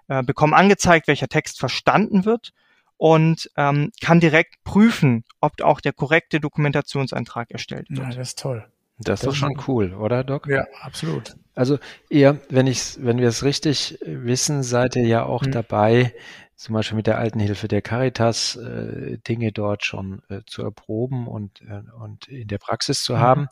äh, 0.09 0.23
bekomme 0.23 0.57
angezeigt, 0.57 1.09
welcher 1.09 1.29
Text 1.29 1.59
verstanden 1.59 2.25
wird 2.25 2.53
und 2.97 3.51
ähm, 3.57 3.91
kann 4.01 4.21
direkt 4.21 4.63
prüfen, 4.65 5.25
ob 5.41 5.61
auch 5.63 5.81
der 5.81 5.93
korrekte 5.93 6.41
Dokumentationseintrag 6.41 7.51
erstellt 7.51 7.89
wird. 7.91 8.01
Ja, 8.01 8.07
das 8.07 8.29
ist 8.29 8.39
toll. 8.39 8.67
Das, 8.99 9.21
ist 9.21 9.27
doch 9.27 9.35
schon 9.35 9.61
cool, 9.67 9.93
oder 9.93 10.23
Doc? 10.23 10.47
Ja, 10.47 10.67
absolut. 10.81 11.35
Also 11.57 11.79
ihr, 12.09 12.41
wenn 12.49 12.69
ich, 12.69 12.97
wenn 12.99 13.19
wir 13.19 13.29
es 13.29 13.43
richtig 13.43 13.99
wissen, 14.05 14.63
seid 14.63 14.95
ihr 14.95 15.07
ja 15.07 15.25
auch 15.25 15.43
hm. 15.43 15.51
dabei, 15.51 16.15
zum 16.57 16.75
Beispiel 16.75 16.97
mit 16.97 17.07
der 17.07 17.19
alten 17.19 17.41
Hilfe 17.41 17.69
der 17.69 17.83
Caritas 17.83 18.57
äh, 18.57 19.19
Dinge 19.19 19.53
dort 19.53 19.85
schon 19.85 20.23
äh, 20.29 20.41
zu 20.47 20.63
erproben 20.63 21.27
und, 21.27 21.61
äh, 21.63 21.83
und 22.01 22.29
in 22.29 22.49
der 22.49 22.59
Praxis 22.59 23.03
zu 23.03 23.15
mhm. 23.15 23.19
haben. 23.19 23.49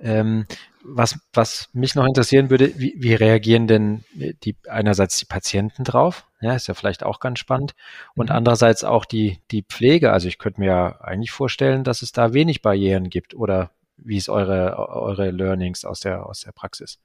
Ähm, 0.00 0.46
was, 0.82 1.18
was 1.32 1.68
mich 1.72 1.94
noch 1.94 2.06
interessieren 2.06 2.50
würde, 2.50 2.78
wie, 2.78 2.94
wie 2.98 3.14
reagieren 3.14 3.66
denn 3.66 4.04
die 4.14 4.56
einerseits 4.68 5.18
die 5.18 5.26
Patienten 5.26 5.84
drauf? 5.84 6.26
Ja, 6.40 6.54
ist 6.54 6.68
ja 6.68 6.74
vielleicht 6.74 7.02
auch 7.02 7.20
ganz 7.20 7.38
spannend. 7.40 7.74
Und 8.14 8.30
mhm. 8.30 8.36
andererseits 8.36 8.84
auch 8.84 9.04
die, 9.04 9.38
die 9.50 9.62
Pflege. 9.62 10.12
Also 10.12 10.28
ich 10.28 10.38
könnte 10.38 10.60
mir 10.60 10.66
ja 10.66 11.00
eigentlich 11.00 11.32
vorstellen, 11.32 11.84
dass 11.84 12.02
es 12.02 12.12
da 12.12 12.32
wenig 12.32 12.62
Barrieren 12.62 13.10
gibt. 13.10 13.34
Oder 13.34 13.72
wie 13.96 14.16
ist 14.16 14.28
eure, 14.28 14.78
eure 14.78 15.30
Learnings 15.30 15.84
aus 15.84 16.00
der, 16.00 16.26
aus 16.26 16.40
der 16.40 16.52
Praxis? 16.52 17.00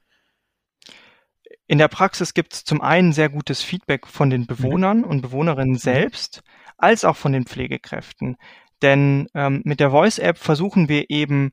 In 1.65 1.77
der 1.77 1.88
Praxis 1.88 2.34
gibt 2.34 2.53
es 2.53 2.63
zum 2.63 2.82
einen 2.82 3.13
sehr 3.13 3.29
gutes 3.29 3.62
Feedback 3.63 4.06
von 4.08 4.29
den 4.29 4.45
Bewohnern 4.45 5.03
und 5.03 5.21
Bewohnerinnen 5.21 5.73
mhm. 5.73 5.79
selbst, 5.79 6.43
als 6.77 7.03
auch 7.06 7.15
von 7.15 7.32
den 7.32 7.45
Pflegekräften. 7.45 8.38
Denn 8.82 9.27
ähm, 9.34 9.62
mit 9.63 9.79
der 9.79 9.91
Voice-App 9.91 10.38
versuchen 10.38 10.89
wir 10.89 11.10
eben 11.10 11.51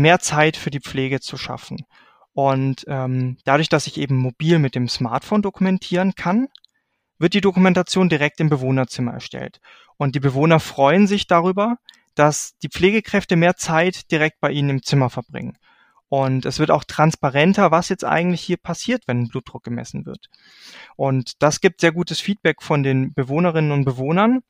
mehr 0.00 0.18
Zeit 0.18 0.56
für 0.56 0.70
die 0.70 0.80
Pflege 0.80 1.20
zu 1.20 1.36
schaffen. 1.36 1.84
Und 2.32 2.84
ähm, 2.88 3.38
dadurch, 3.44 3.68
dass 3.68 3.86
ich 3.86 3.98
eben 3.98 4.16
mobil 4.16 4.58
mit 4.58 4.74
dem 4.74 4.88
Smartphone 4.88 5.42
dokumentieren 5.42 6.14
kann, 6.14 6.48
wird 7.18 7.34
die 7.34 7.40
Dokumentation 7.40 8.08
direkt 8.08 8.40
im 8.40 8.48
Bewohnerzimmer 8.48 9.12
erstellt. 9.12 9.60
Und 9.96 10.14
die 10.14 10.20
Bewohner 10.20 10.60
freuen 10.60 11.06
sich 11.06 11.26
darüber, 11.26 11.76
dass 12.14 12.56
die 12.62 12.68
Pflegekräfte 12.68 13.36
mehr 13.36 13.56
Zeit 13.56 14.10
direkt 14.10 14.40
bei 14.40 14.50
ihnen 14.50 14.70
im 14.70 14.82
Zimmer 14.82 15.10
verbringen. 15.10 15.58
Und 16.08 16.44
es 16.44 16.58
wird 16.58 16.72
auch 16.72 16.82
transparenter, 16.82 17.70
was 17.70 17.88
jetzt 17.88 18.04
eigentlich 18.04 18.40
hier 18.40 18.56
passiert, 18.56 19.04
wenn 19.06 19.28
Blutdruck 19.28 19.62
gemessen 19.62 20.06
wird. 20.06 20.26
Und 20.96 21.40
das 21.40 21.60
gibt 21.60 21.80
sehr 21.80 21.92
gutes 21.92 22.20
Feedback 22.20 22.62
von 22.62 22.82
den 22.82 23.14
Bewohnerinnen 23.14 23.70
und 23.70 23.84
Bewohnern, 23.84 24.40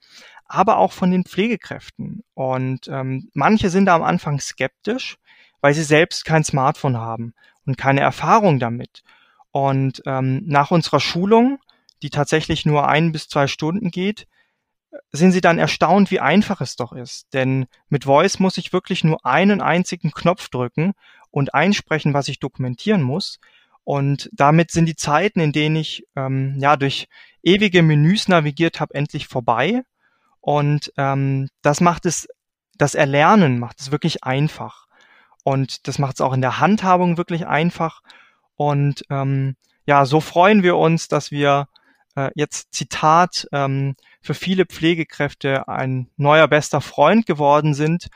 aber 0.46 0.78
auch 0.78 0.92
von 0.92 1.10
den 1.10 1.24
Pflegekräften. 1.24 2.22
Und 2.32 2.88
ähm, 2.88 3.28
manche 3.34 3.68
sind 3.68 3.86
da 3.86 3.94
am 3.94 4.02
Anfang 4.02 4.40
skeptisch, 4.40 5.18
weil 5.60 5.74
sie 5.74 5.82
selbst 5.82 6.24
kein 6.24 6.44
Smartphone 6.44 6.98
haben 6.98 7.34
und 7.66 7.76
keine 7.76 8.00
Erfahrung 8.00 8.58
damit. 8.58 9.02
Und 9.52 10.02
ähm, 10.06 10.42
nach 10.46 10.70
unserer 10.70 11.00
Schulung, 11.00 11.58
die 12.02 12.10
tatsächlich 12.10 12.64
nur 12.66 12.88
ein 12.88 13.12
bis 13.12 13.28
zwei 13.28 13.46
Stunden 13.46 13.90
geht, 13.90 14.26
sind 15.12 15.32
sie 15.32 15.40
dann 15.40 15.58
erstaunt, 15.58 16.10
wie 16.10 16.20
einfach 16.20 16.60
es 16.60 16.76
doch 16.76 16.92
ist. 16.92 17.32
Denn 17.32 17.66
mit 17.88 18.04
Voice 18.04 18.38
muss 18.38 18.58
ich 18.58 18.72
wirklich 18.72 19.04
nur 19.04 19.24
einen 19.24 19.60
einzigen 19.60 20.10
Knopf 20.12 20.48
drücken 20.48 20.94
und 21.30 21.54
einsprechen, 21.54 22.14
was 22.14 22.28
ich 22.28 22.40
dokumentieren 22.40 23.02
muss. 23.02 23.38
Und 23.84 24.28
damit 24.32 24.70
sind 24.70 24.86
die 24.86 24.96
Zeiten, 24.96 25.40
in 25.40 25.52
denen 25.52 25.76
ich 25.76 26.04
ähm, 26.16 26.56
ja 26.58 26.76
durch 26.76 27.08
ewige 27.42 27.82
Menüs 27.82 28.28
navigiert 28.28 28.80
habe, 28.80 28.94
endlich 28.94 29.26
vorbei. 29.26 29.82
Und 30.40 30.92
ähm, 30.96 31.48
das 31.62 31.80
macht 31.80 32.06
es, 32.06 32.28
das 32.76 32.94
Erlernen 32.94 33.58
macht 33.58 33.80
es 33.80 33.90
wirklich 33.90 34.24
einfach. 34.24 34.86
Und 35.50 35.88
das 35.88 35.98
macht 35.98 36.14
es 36.14 36.20
auch 36.20 36.32
in 36.32 36.42
der 36.42 36.60
Handhabung 36.60 37.16
wirklich 37.16 37.44
einfach. 37.44 38.02
Und 38.54 39.02
ähm, 39.10 39.56
ja, 39.84 40.04
so 40.04 40.20
freuen 40.20 40.62
wir 40.62 40.76
uns, 40.76 41.08
dass 41.08 41.32
wir 41.32 41.66
äh, 42.14 42.30
jetzt 42.36 42.72
Zitat 42.72 43.48
ähm, 43.50 43.96
für 44.22 44.34
viele 44.34 44.64
Pflegekräfte 44.64 45.66
ein 45.66 46.08
neuer 46.16 46.46
bester 46.46 46.80
Freund 46.80 47.26
geworden 47.26 47.74
sind. 47.74 48.10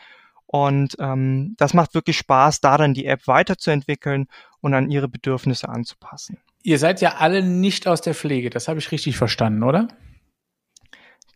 Und 0.46 0.94
ähm, 1.00 1.56
das 1.58 1.74
macht 1.74 1.94
wirklich 1.94 2.18
Spaß, 2.18 2.60
da 2.60 2.78
dann 2.78 2.94
die 2.94 3.06
App 3.06 3.26
weiterzuentwickeln 3.26 4.28
und 4.60 4.72
an 4.72 4.88
ihre 4.88 5.08
Bedürfnisse 5.08 5.68
anzupassen. 5.68 6.38
Ihr 6.62 6.78
seid 6.78 7.00
ja 7.00 7.16
alle 7.16 7.42
nicht 7.42 7.88
aus 7.88 8.00
der 8.00 8.14
Pflege, 8.14 8.48
das 8.48 8.68
habe 8.68 8.78
ich 8.78 8.92
richtig 8.92 9.16
verstanden, 9.16 9.64
oder? 9.64 9.88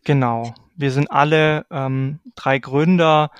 Genau. 0.05 0.53
Wir 0.77 0.91
sind 0.91 1.11
alle 1.11 1.65
ähm, 1.69 2.19
drei 2.35 2.59
Gründer 2.59 3.31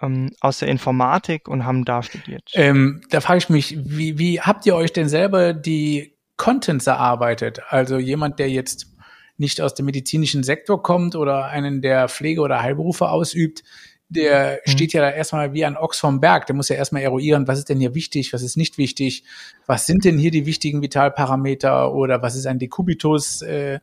ähm, 0.00 0.30
aus 0.40 0.58
der 0.58 0.68
Informatik 0.68 1.48
und 1.48 1.64
haben 1.64 1.84
da 1.84 2.02
studiert. 2.02 2.50
Ähm, 2.54 3.02
da 3.10 3.20
frage 3.20 3.38
ich 3.38 3.48
mich, 3.48 3.78
wie, 3.84 4.18
wie 4.18 4.40
habt 4.40 4.66
ihr 4.66 4.74
euch 4.74 4.92
denn 4.92 5.08
selber 5.08 5.52
die 5.52 6.16
Contents 6.36 6.86
erarbeitet? 6.86 7.60
Also 7.68 7.98
jemand, 7.98 8.38
der 8.38 8.50
jetzt 8.50 8.94
nicht 9.36 9.60
aus 9.60 9.74
dem 9.74 9.86
medizinischen 9.86 10.42
Sektor 10.42 10.82
kommt 10.82 11.16
oder 11.16 11.46
einen 11.46 11.82
der 11.82 12.08
Pflege- 12.08 12.40
oder 12.40 12.62
Heilberufe 12.62 13.08
ausübt, 13.08 13.64
der 14.08 14.60
mhm. 14.64 14.70
steht 14.70 14.92
ja 14.92 15.00
da 15.00 15.10
erstmal 15.10 15.52
wie 15.54 15.64
ein 15.64 15.76
Ochs 15.76 15.98
vom 15.98 16.20
Berg. 16.20 16.46
Der 16.46 16.54
muss 16.54 16.68
ja 16.68 16.76
erstmal 16.76 17.02
eruieren, 17.02 17.48
was 17.48 17.58
ist 17.58 17.68
denn 17.68 17.78
hier 17.78 17.94
wichtig, 17.94 18.32
was 18.32 18.42
ist 18.42 18.56
nicht 18.56 18.78
wichtig, 18.78 19.24
was 19.66 19.86
sind 19.86 20.04
denn 20.04 20.18
hier 20.18 20.30
die 20.30 20.46
wichtigen 20.46 20.82
Vitalparameter 20.82 21.92
oder 21.92 22.22
was 22.22 22.36
ist 22.36 22.46
ein 22.46 22.58
Dekubitus, 22.58 23.42
äh, 23.42 23.80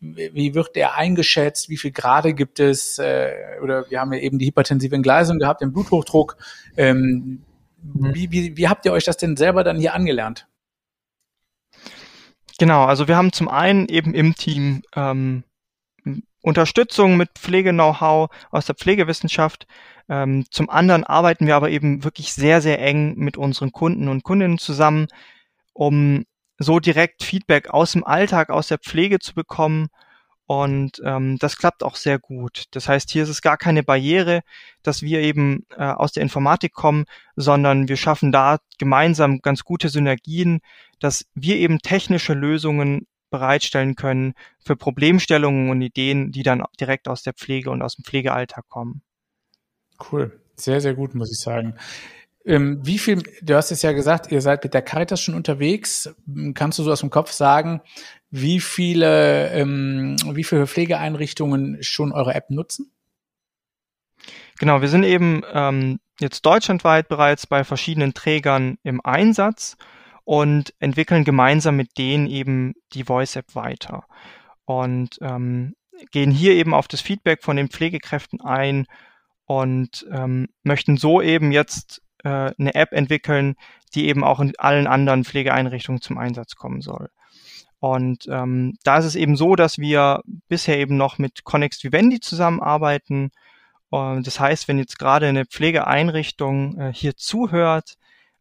wie 0.00 0.54
wird 0.54 0.76
der 0.76 0.94
eingeschätzt, 0.94 1.68
wie 1.68 1.76
viel 1.76 1.92
Grade 1.92 2.34
gibt 2.34 2.60
es, 2.60 2.98
äh, 2.98 3.32
oder 3.62 3.90
wir 3.90 4.00
haben 4.00 4.12
ja 4.12 4.20
eben 4.20 4.38
die 4.38 4.46
hypertensive 4.46 4.94
Entgleisung 4.94 5.38
gehabt, 5.38 5.60
den 5.60 5.72
Bluthochdruck. 5.72 6.36
Ähm, 6.76 7.42
mhm. 7.82 8.14
wie, 8.14 8.30
wie, 8.30 8.56
wie 8.56 8.68
habt 8.68 8.84
ihr 8.84 8.92
euch 8.92 9.04
das 9.04 9.16
denn 9.16 9.36
selber 9.36 9.64
dann 9.64 9.78
hier 9.78 9.94
angelernt? 9.94 10.46
Genau, 12.58 12.84
also 12.84 13.06
wir 13.08 13.16
haben 13.16 13.32
zum 13.32 13.48
einen 13.48 13.86
eben 13.86 14.14
im 14.14 14.34
Team 14.34 14.82
ähm, 14.94 15.44
Unterstützung 16.40 17.16
mit 17.16 17.30
Pflege-Know-how 17.38 18.30
aus 18.50 18.66
der 18.66 18.76
Pflegewissenschaft. 18.76 19.66
Ähm, 20.08 20.44
zum 20.50 20.70
anderen 20.70 21.04
arbeiten 21.04 21.46
wir 21.46 21.56
aber 21.56 21.70
eben 21.70 22.04
wirklich 22.04 22.32
sehr, 22.32 22.60
sehr 22.60 22.80
eng 22.80 23.16
mit 23.16 23.36
unseren 23.36 23.72
Kunden 23.72 24.08
und 24.08 24.22
Kundinnen 24.22 24.58
zusammen, 24.58 25.08
um 25.72 26.24
so 26.58 26.80
direkt 26.80 27.22
Feedback 27.22 27.70
aus 27.70 27.92
dem 27.92 28.04
Alltag, 28.04 28.50
aus 28.50 28.68
der 28.68 28.78
Pflege 28.78 29.18
zu 29.18 29.34
bekommen. 29.34 29.88
Und 30.46 31.02
ähm, 31.04 31.38
das 31.38 31.56
klappt 31.56 31.82
auch 31.82 31.96
sehr 31.96 32.20
gut. 32.20 32.64
Das 32.70 32.88
heißt, 32.88 33.10
hier 33.10 33.24
ist 33.24 33.28
es 33.28 33.42
gar 33.42 33.56
keine 33.56 33.82
Barriere, 33.82 34.42
dass 34.82 35.02
wir 35.02 35.20
eben 35.20 35.66
äh, 35.76 35.82
aus 35.82 36.12
der 36.12 36.22
Informatik 36.22 36.72
kommen, 36.72 37.04
sondern 37.34 37.88
wir 37.88 37.96
schaffen 37.96 38.30
da 38.30 38.58
gemeinsam 38.78 39.40
ganz 39.40 39.64
gute 39.64 39.88
Synergien, 39.88 40.60
dass 41.00 41.26
wir 41.34 41.56
eben 41.56 41.80
technische 41.80 42.32
Lösungen 42.32 43.08
bereitstellen 43.30 43.96
können 43.96 44.34
für 44.60 44.76
Problemstellungen 44.76 45.68
und 45.70 45.82
Ideen, 45.82 46.30
die 46.30 46.44
dann 46.44 46.62
direkt 46.78 47.08
aus 47.08 47.22
der 47.22 47.34
Pflege 47.34 47.70
und 47.70 47.82
aus 47.82 47.96
dem 47.96 48.04
Pflegealltag 48.04 48.68
kommen. 48.68 49.02
Cool. 50.12 50.40
Sehr, 50.54 50.80
sehr 50.80 50.94
gut, 50.94 51.14
muss 51.14 51.30
ich 51.30 51.38
sagen. 51.38 51.74
Ähm, 52.46 52.78
wie 52.86 52.98
viel, 52.98 53.22
du 53.42 53.56
hast 53.56 53.72
es 53.72 53.82
ja 53.82 53.92
gesagt, 53.92 54.30
ihr 54.30 54.40
seid 54.40 54.62
mit 54.62 54.72
der 54.72 54.82
Caritas 54.82 55.20
schon 55.20 55.34
unterwegs. 55.34 56.14
Kannst 56.54 56.78
du 56.78 56.84
so 56.84 56.92
aus 56.92 57.00
dem 57.00 57.10
Kopf 57.10 57.32
sagen, 57.32 57.80
wie 58.30 58.60
viele, 58.60 59.50
ähm, 59.50 60.16
wie 60.30 60.44
viele 60.44 60.68
Pflegeeinrichtungen 60.68 61.82
schon 61.82 62.12
eure 62.12 62.34
App 62.34 62.50
nutzen? 62.50 62.92
Genau, 64.58 64.80
wir 64.80 64.88
sind 64.88 65.02
eben 65.02 65.42
ähm, 65.52 65.98
jetzt 66.20 66.46
deutschlandweit 66.46 67.08
bereits 67.08 67.46
bei 67.48 67.64
verschiedenen 67.64 68.14
Trägern 68.14 68.78
im 68.84 69.04
Einsatz 69.04 69.76
und 70.24 70.72
entwickeln 70.78 71.24
gemeinsam 71.24 71.76
mit 71.76 71.98
denen 71.98 72.28
eben 72.28 72.74
die 72.92 73.04
Voice 73.04 73.36
App 73.36 73.54
weiter. 73.54 74.04
Und 74.64 75.18
ähm, 75.20 75.74
gehen 76.12 76.30
hier 76.30 76.52
eben 76.52 76.74
auf 76.74 76.86
das 76.86 77.00
Feedback 77.00 77.42
von 77.42 77.56
den 77.56 77.68
Pflegekräften 77.68 78.40
ein 78.40 78.86
und 79.46 80.06
ähm, 80.12 80.48
möchten 80.62 80.96
so 80.96 81.20
eben 81.20 81.52
jetzt 81.52 82.02
äh, 82.26 82.52
eine 82.58 82.74
App 82.74 82.92
entwickeln, 82.92 83.54
die 83.94 84.08
eben 84.08 84.24
auch 84.24 84.40
in 84.40 84.52
allen 84.58 84.88
anderen 84.88 85.24
Pflegeeinrichtungen 85.24 86.02
zum 86.02 86.18
Einsatz 86.18 86.56
kommen 86.56 86.80
soll. 86.80 87.08
Und 87.78 88.26
ähm, 88.28 88.76
da 88.82 88.98
ist 88.98 89.04
es 89.04 89.14
eben 89.14 89.36
so, 89.36 89.54
dass 89.54 89.78
wir 89.78 90.22
bisher 90.48 90.78
eben 90.78 90.96
noch 90.96 91.18
mit 91.18 91.44
Connext 91.44 91.84
Vivendi 91.84 92.18
zusammenarbeiten. 92.18 93.30
Und 93.90 94.26
das 94.26 94.40
heißt, 94.40 94.66
wenn 94.66 94.78
jetzt 94.78 94.98
gerade 94.98 95.28
eine 95.28 95.46
Pflegeeinrichtung 95.46 96.80
äh, 96.80 96.92
hier 96.92 97.16
zuhört 97.16 97.94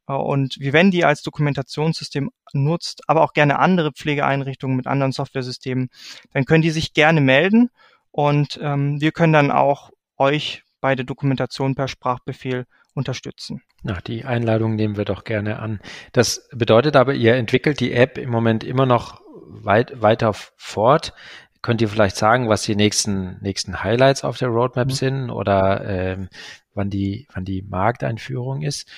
äh, 0.08 0.13
und 0.13 0.58
Vivendi 0.60 1.04
als 1.04 1.21
Dokumentationssystem 1.21 2.32
nutzt, 2.54 3.04
aber 3.08 3.21
auch 3.21 3.34
gerne 3.34 3.60
andere 3.60 3.91
Pflegeeinrichtungen 3.91 4.78
mit 4.78 4.88
anderen 4.88 5.12
Softwaresystemen, 5.12 5.89
dann 6.34 6.45
können 6.45 6.63
die 6.63 6.71
sich 6.71 6.93
gerne 6.93 7.21
melden 7.21 7.69
und 8.10 8.58
ähm, 8.63 9.00
wir 9.00 9.12
können 9.12 9.34
dann 9.34 9.52
auch 9.52 9.91
euch 10.17 10.63
bei 10.82 10.95
der 10.95 11.06
Dokumentation 11.06 11.76
per 11.76 11.88
Sprachbefehl 11.88 12.65
unterstützen. 12.95 13.62
Na, 13.84 13.99
die 14.01 14.25
Einladung 14.25 14.75
nehmen 14.75 14.97
wir 14.97 15.05
doch 15.05 15.23
gerne 15.23 15.60
an. 15.60 15.79
Das 16.13 16.47
bedeutet 16.51 16.95
aber, 16.95 17.13
ihr 17.13 17.36
entwickelt 17.36 17.79
die 17.79 17.91
App 17.91 18.17
im 18.17 18.31
Moment 18.31 18.63
immer 18.63 18.86
noch 18.86 19.21
weit, 19.47 20.01
weiter 20.01 20.34
fort. 20.34 21.13
Könnt 21.62 21.81
ihr 21.81 21.89
vielleicht 21.89 22.15
sagen, 22.15 22.49
was 22.49 22.63
die 22.63 22.75
nächsten, 22.75 23.38
nächsten 23.41 23.84
Highlights 23.84 24.23
auf 24.23 24.38
der 24.38 24.49
Roadmap 24.49 24.88
mhm. 24.88 24.93
sind 24.93 25.29
oder 25.29 25.86
ähm, 25.86 26.29
wann, 26.73 26.89
die, 26.89 27.27
wann 27.34 27.45
die 27.45 27.62
Markteinführung 27.62 28.62
ist? 28.62 28.89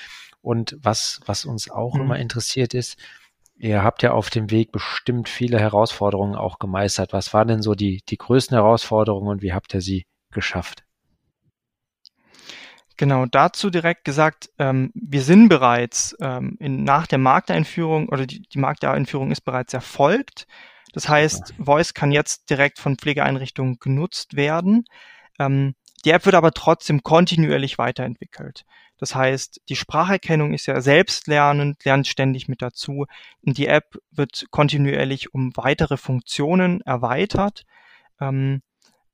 Und 0.42 0.78
was, 0.80 1.20
was 1.26 1.46
uns 1.46 1.70
auch 1.70 1.96
mhm. 1.96 2.02
immer 2.02 2.20
interessiert 2.20 2.74
ist, 2.74 2.98
ihr 3.58 3.84
habt 3.84 4.04
ja 4.04 4.12
auf 4.12 4.30
dem 4.30 4.52
Weg 4.52 4.72
bestimmt 4.72 5.28
viele 5.28 5.60
Herausforderungen 5.60 6.36
auch 6.36 6.60
gemeistert. 6.60 7.14
Was 7.14 7.34
waren 7.34 7.48
denn 7.48 7.62
so 7.62 7.74
die, 7.74 8.04
die 8.08 8.18
größten 8.18 8.56
Herausforderungen 8.56 9.30
und 9.30 9.42
wie 9.42 9.54
habt 9.54 9.74
ihr 9.74 9.82
sie 9.82 10.06
geschafft? 10.32 10.87
Genau, 12.98 13.28
dazu 13.28 13.70
direkt 13.70 14.06
gesagt, 14.06 14.50
ähm, 14.58 14.92
wir 14.96 15.22
sind 15.22 15.50
bereits 15.50 16.16
ähm, 16.20 16.58
in, 16.60 16.84
nach 16.84 17.06
der 17.06 17.20
Markteinführung 17.20 18.10
oder 18.10 18.26
die, 18.26 18.42
die 18.42 18.58
Markteinführung 18.58 19.32
ist 19.32 19.42
bereits 19.42 19.74
erfolgt. 19.74 20.48
Das 20.94 21.08
heißt, 21.08 21.54
Voice 21.60 21.94
kann 21.94 22.12
jetzt 22.12 22.50
direkt 22.50 22.80
von 22.80 22.98
Pflegeeinrichtungen 22.98 23.78
genutzt 23.80 24.36
werden. 24.36 24.86
Ähm, 25.38 25.76
die 26.06 26.10
App 26.10 26.26
wird 26.26 26.34
aber 26.34 26.52
trotzdem 26.54 27.04
kontinuierlich 27.04 27.78
weiterentwickelt. 27.78 28.66
Das 28.98 29.14
heißt, 29.14 29.62
die 29.70 29.76
Spracherkennung 29.76 30.54
ist 30.54 30.66
ja 30.66 30.82
selbstlernend, 30.82 31.86
lernt 31.86 32.08
ständig 32.08 32.48
mit 32.48 32.64
dazu. 32.64 33.06
Und 33.42 33.60
die 33.60 33.68
App 33.68 34.00
wird 34.10 34.46
kontinuierlich 34.50 35.36
um 35.36 35.52
weitere 35.56 35.98
Funktionen 35.98 36.82
erweitert. 36.82 37.64
Ähm, 38.20 38.62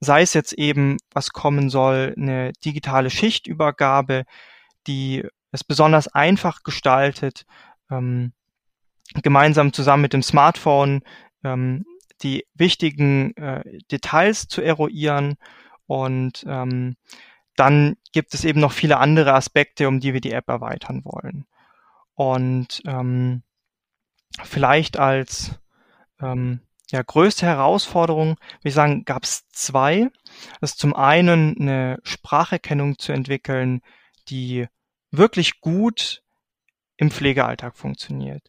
sei 0.04 0.22
es 0.22 0.34
jetzt 0.34 0.54
eben, 0.54 0.98
was 1.12 1.32
kommen 1.32 1.70
soll, 1.70 2.14
eine 2.18 2.54
digitale 2.66 3.10
Schichtübergabe, 3.10 4.26
die 4.88 5.26
es 5.52 5.64
besonders 5.64 6.08
einfach 6.08 6.64
gestaltet, 6.64 7.46
ähm, 7.90 8.34
gemeinsam 9.22 9.74
zusammen 9.74 10.02
mit 10.02 10.14
dem 10.14 10.24
Smartphone 10.24 11.02
ähm, 11.44 11.86
die 12.22 12.46
wichtigen 12.54 13.36
äh, 13.36 13.64
Details 13.92 14.48
zu 14.48 14.62
eruieren 14.62 15.36
und 15.86 16.44
ähm, 16.48 16.96
dann 17.56 17.96
gibt 18.12 18.34
es 18.34 18.46
eben 18.46 18.60
noch 18.60 18.72
viele 18.72 18.98
andere 18.98 19.34
Aspekte, 19.34 19.88
um 19.88 20.00
die 20.00 20.14
wir 20.14 20.22
die 20.22 20.32
App 20.32 20.48
erweitern 20.48 21.04
wollen. 21.04 21.46
Und 22.16 22.82
ähm, 22.86 23.44
vielleicht 24.42 24.98
als 24.98 25.60
ähm, 26.20 26.62
ja, 26.94 27.02
größte 27.02 27.48
Herausforderung, 27.48 28.38
würde 28.38 28.70
ich 28.70 28.76
sagen, 28.76 29.04
gab 29.04 29.24
es 29.24 29.48
zwei. 29.50 30.10
Das 30.62 30.74
ist 30.74 30.80
zum 30.80 30.96
einen 30.96 31.60
eine 31.60 31.98
Spracherkennung 32.04 33.00
zu 33.00 33.12
entwickeln, 33.12 33.82
die 34.30 34.68
wirklich 35.10 35.60
gut 35.60 36.22
im 36.98 37.10
Pflegealltag 37.10 37.76
funktioniert. 37.76 38.48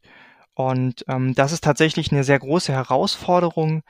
Und 0.53 1.07
ähm, 1.09 1.35
das 1.35 1.53
ist 1.53 1.65
tatsächlich 1.65 2.13
eine 2.13 2.23
sehr 2.23 2.39
große 2.39 2.71
Herausforderung, 2.71 3.83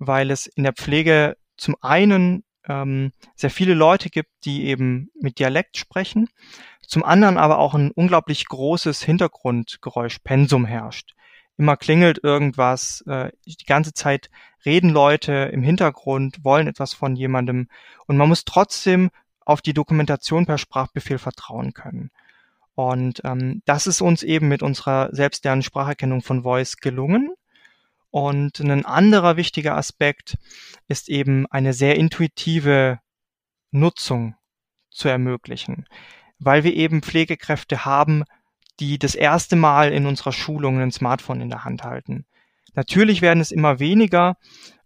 weil 0.00 0.32
es 0.32 0.46
in 0.46 0.64
der 0.64 0.72
Pflege 0.72 1.36
zum 1.56 1.76
einen 1.80 2.42
ähm, 2.66 3.12
sehr 3.36 3.50
viele 3.50 3.74
Leute 3.74 4.10
gibt, 4.10 4.30
die 4.44 4.64
eben 4.66 5.10
mit 5.14 5.38
Dialekt 5.38 5.76
sprechen, 5.76 6.28
zum 6.84 7.04
anderen 7.04 7.38
aber 7.38 7.58
auch 7.58 7.74
ein 7.74 7.92
unglaublich 7.92 8.44
großes 8.48 9.02
Hintergrundgeräuschpensum 9.04 10.64
herrscht. 10.64 11.14
Immer 11.60 11.76
klingelt 11.76 12.24
irgendwas, 12.24 13.02
äh, 13.02 13.32
die 13.44 13.66
ganze 13.66 13.92
Zeit 13.92 14.30
reden 14.64 14.88
Leute 14.88 15.50
im 15.52 15.62
Hintergrund, 15.62 16.42
wollen 16.42 16.66
etwas 16.66 16.94
von 16.94 17.16
jemandem 17.16 17.68
und 18.06 18.16
man 18.16 18.30
muss 18.30 18.46
trotzdem 18.46 19.10
auf 19.40 19.60
die 19.60 19.74
Dokumentation 19.74 20.46
per 20.46 20.56
Sprachbefehl 20.56 21.18
vertrauen 21.18 21.74
können. 21.74 22.12
Und 22.74 23.20
ähm, 23.24 23.60
das 23.66 23.86
ist 23.86 24.00
uns 24.00 24.22
eben 24.22 24.48
mit 24.48 24.62
unserer 24.62 25.10
selbstlernenden 25.12 25.64
Spracherkennung 25.64 26.22
von 26.22 26.44
Voice 26.44 26.78
gelungen. 26.78 27.34
Und 28.08 28.58
ein 28.60 28.86
anderer 28.86 29.36
wichtiger 29.36 29.76
Aspekt 29.76 30.38
ist 30.88 31.10
eben 31.10 31.46
eine 31.48 31.74
sehr 31.74 31.96
intuitive 31.96 33.00
Nutzung 33.70 34.34
zu 34.90 35.08
ermöglichen, 35.08 35.84
weil 36.38 36.64
wir 36.64 36.72
eben 36.72 37.02
Pflegekräfte 37.02 37.84
haben, 37.84 38.24
die 38.80 38.98
das 38.98 39.14
erste 39.14 39.56
Mal 39.56 39.92
in 39.92 40.06
unserer 40.06 40.32
Schulung 40.32 40.80
ein 40.80 40.92
Smartphone 40.92 41.40
in 41.40 41.50
der 41.50 41.64
Hand 41.64 41.84
halten. 41.84 42.26
Natürlich 42.74 43.22
werden 43.22 43.40
es 43.40 43.52
immer 43.52 43.78
weniger 43.78 44.36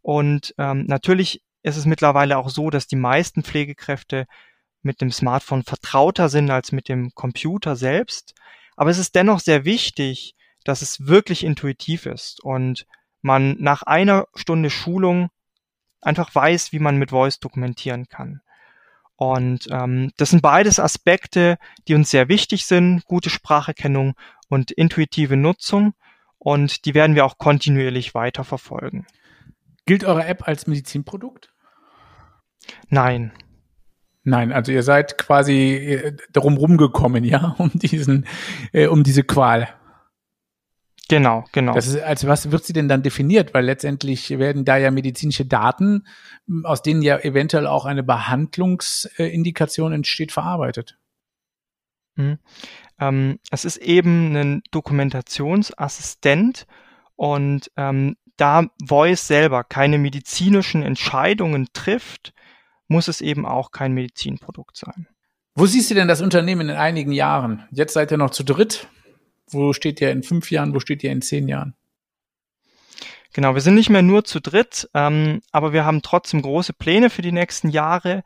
und 0.02 0.54
ähm, 0.58 0.84
natürlich 0.86 1.42
ist 1.62 1.76
es 1.76 1.86
mittlerweile 1.86 2.36
auch 2.36 2.50
so, 2.50 2.70
dass 2.70 2.86
die 2.86 2.96
meisten 2.96 3.42
Pflegekräfte 3.42 4.26
mit 4.82 5.00
dem 5.00 5.10
Smartphone 5.10 5.62
vertrauter 5.62 6.28
sind 6.28 6.50
als 6.50 6.72
mit 6.72 6.88
dem 6.88 7.10
Computer 7.14 7.74
selbst. 7.74 8.34
Aber 8.76 8.90
es 8.90 8.98
ist 8.98 9.14
dennoch 9.14 9.40
sehr 9.40 9.64
wichtig, 9.64 10.34
dass 10.64 10.82
es 10.82 11.06
wirklich 11.06 11.44
intuitiv 11.44 12.06
ist 12.06 12.42
und 12.42 12.86
man 13.22 13.56
nach 13.58 13.82
einer 13.82 14.26
Stunde 14.34 14.68
Schulung 14.70 15.30
einfach 16.02 16.34
weiß, 16.34 16.72
wie 16.72 16.78
man 16.78 16.98
mit 16.98 17.10
Voice 17.10 17.40
dokumentieren 17.40 18.08
kann. 18.08 18.42
Und 19.16 19.68
ähm, 19.70 20.10
das 20.16 20.30
sind 20.30 20.42
beides 20.42 20.80
Aspekte, 20.80 21.56
die 21.86 21.94
uns 21.94 22.10
sehr 22.10 22.28
wichtig 22.28 22.66
sind, 22.66 23.04
gute 23.04 23.30
Spracherkennung 23.30 24.14
und 24.48 24.70
intuitive 24.70 25.36
Nutzung. 25.36 25.94
Und 26.38 26.84
die 26.84 26.94
werden 26.94 27.14
wir 27.14 27.24
auch 27.24 27.38
kontinuierlich 27.38 28.14
weiter 28.14 28.44
verfolgen. 28.44 29.06
Gilt 29.86 30.04
eure 30.04 30.26
App 30.26 30.48
als 30.48 30.66
Medizinprodukt? 30.66 31.52
Nein. 32.88 33.32
Nein, 34.24 34.52
also 34.52 34.72
ihr 34.72 34.82
seid 34.82 35.18
quasi 35.18 35.74
äh, 35.74 36.16
darum 36.32 36.56
rumgekommen, 36.56 37.24
ja, 37.24 37.54
um 37.58 37.70
diesen, 37.74 38.26
äh, 38.72 38.86
um 38.86 39.04
diese 39.04 39.22
Qual. 39.22 39.68
Genau, 41.08 41.44
genau. 41.52 41.74
Das 41.74 41.86
ist, 41.86 42.00
als 42.00 42.26
was 42.26 42.50
wird 42.50 42.64
sie 42.64 42.72
denn 42.72 42.88
dann 42.88 43.02
definiert? 43.02 43.52
Weil 43.52 43.66
letztendlich 43.66 44.30
werden 44.30 44.64
da 44.64 44.78
ja 44.78 44.90
medizinische 44.90 45.44
Daten, 45.44 46.06
aus 46.62 46.82
denen 46.82 47.02
ja 47.02 47.18
eventuell 47.18 47.66
auch 47.66 47.84
eine 47.84 48.02
Behandlungsindikation 48.02 49.92
entsteht, 49.92 50.32
verarbeitet. 50.32 50.96
Hm. 52.16 52.38
Ähm, 52.98 53.38
es 53.50 53.64
ist 53.64 53.76
eben 53.78 54.34
ein 54.34 54.62
Dokumentationsassistent 54.70 56.66
und 57.16 57.70
ähm, 57.76 58.16
da 58.36 58.66
Voice 58.84 59.26
selber 59.26 59.62
keine 59.64 59.98
medizinischen 59.98 60.82
Entscheidungen 60.82 61.68
trifft, 61.72 62.32
muss 62.88 63.08
es 63.08 63.20
eben 63.20 63.46
auch 63.46 63.72
kein 63.72 63.92
Medizinprodukt 63.92 64.76
sein. 64.76 65.08
Wo 65.54 65.66
siehst 65.66 65.90
du 65.90 65.94
denn 65.94 66.08
das 66.08 66.20
Unternehmen 66.20 66.68
in 66.68 66.76
einigen 66.76 67.12
Jahren? 67.12 67.64
Jetzt 67.70 67.92
seid 67.92 68.10
ihr 68.10 68.18
noch 68.18 68.30
zu 68.30 68.42
dritt. 68.42 68.88
Wo 69.50 69.72
steht 69.72 70.00
ihr 70.00 70.10
in 70.10 70.22
fünf 70.22 70.50
Jahren? 70.50 70.74
Wo 70.74 70.80
steht 70.80 71.02
ihr 71.04 71.12
in 71.12 71.22
zehn 71.22 71.48
Jahren? 71.48 71.74
Genau, 73.32 73.54
wir 73.54 73.60
sind 73.60 73.74
nicht 73.74 73.90
mehr 73.90 74.02
nur 74.02 74.24
zu 74.24 74.40
dritt, 74.40 74.88
ähm, 74.94 75.42
aber 75.50 75.72
wir 75.72 75.84
haben 75.84 76.02
trotzdem 76.02 76.40
große 76.40 76.72
Pläne 76.72 77.10
für 77.10 77.22
die 77.22 77.32
nächsten 77.32 77.68
Jahre 77.68 78.22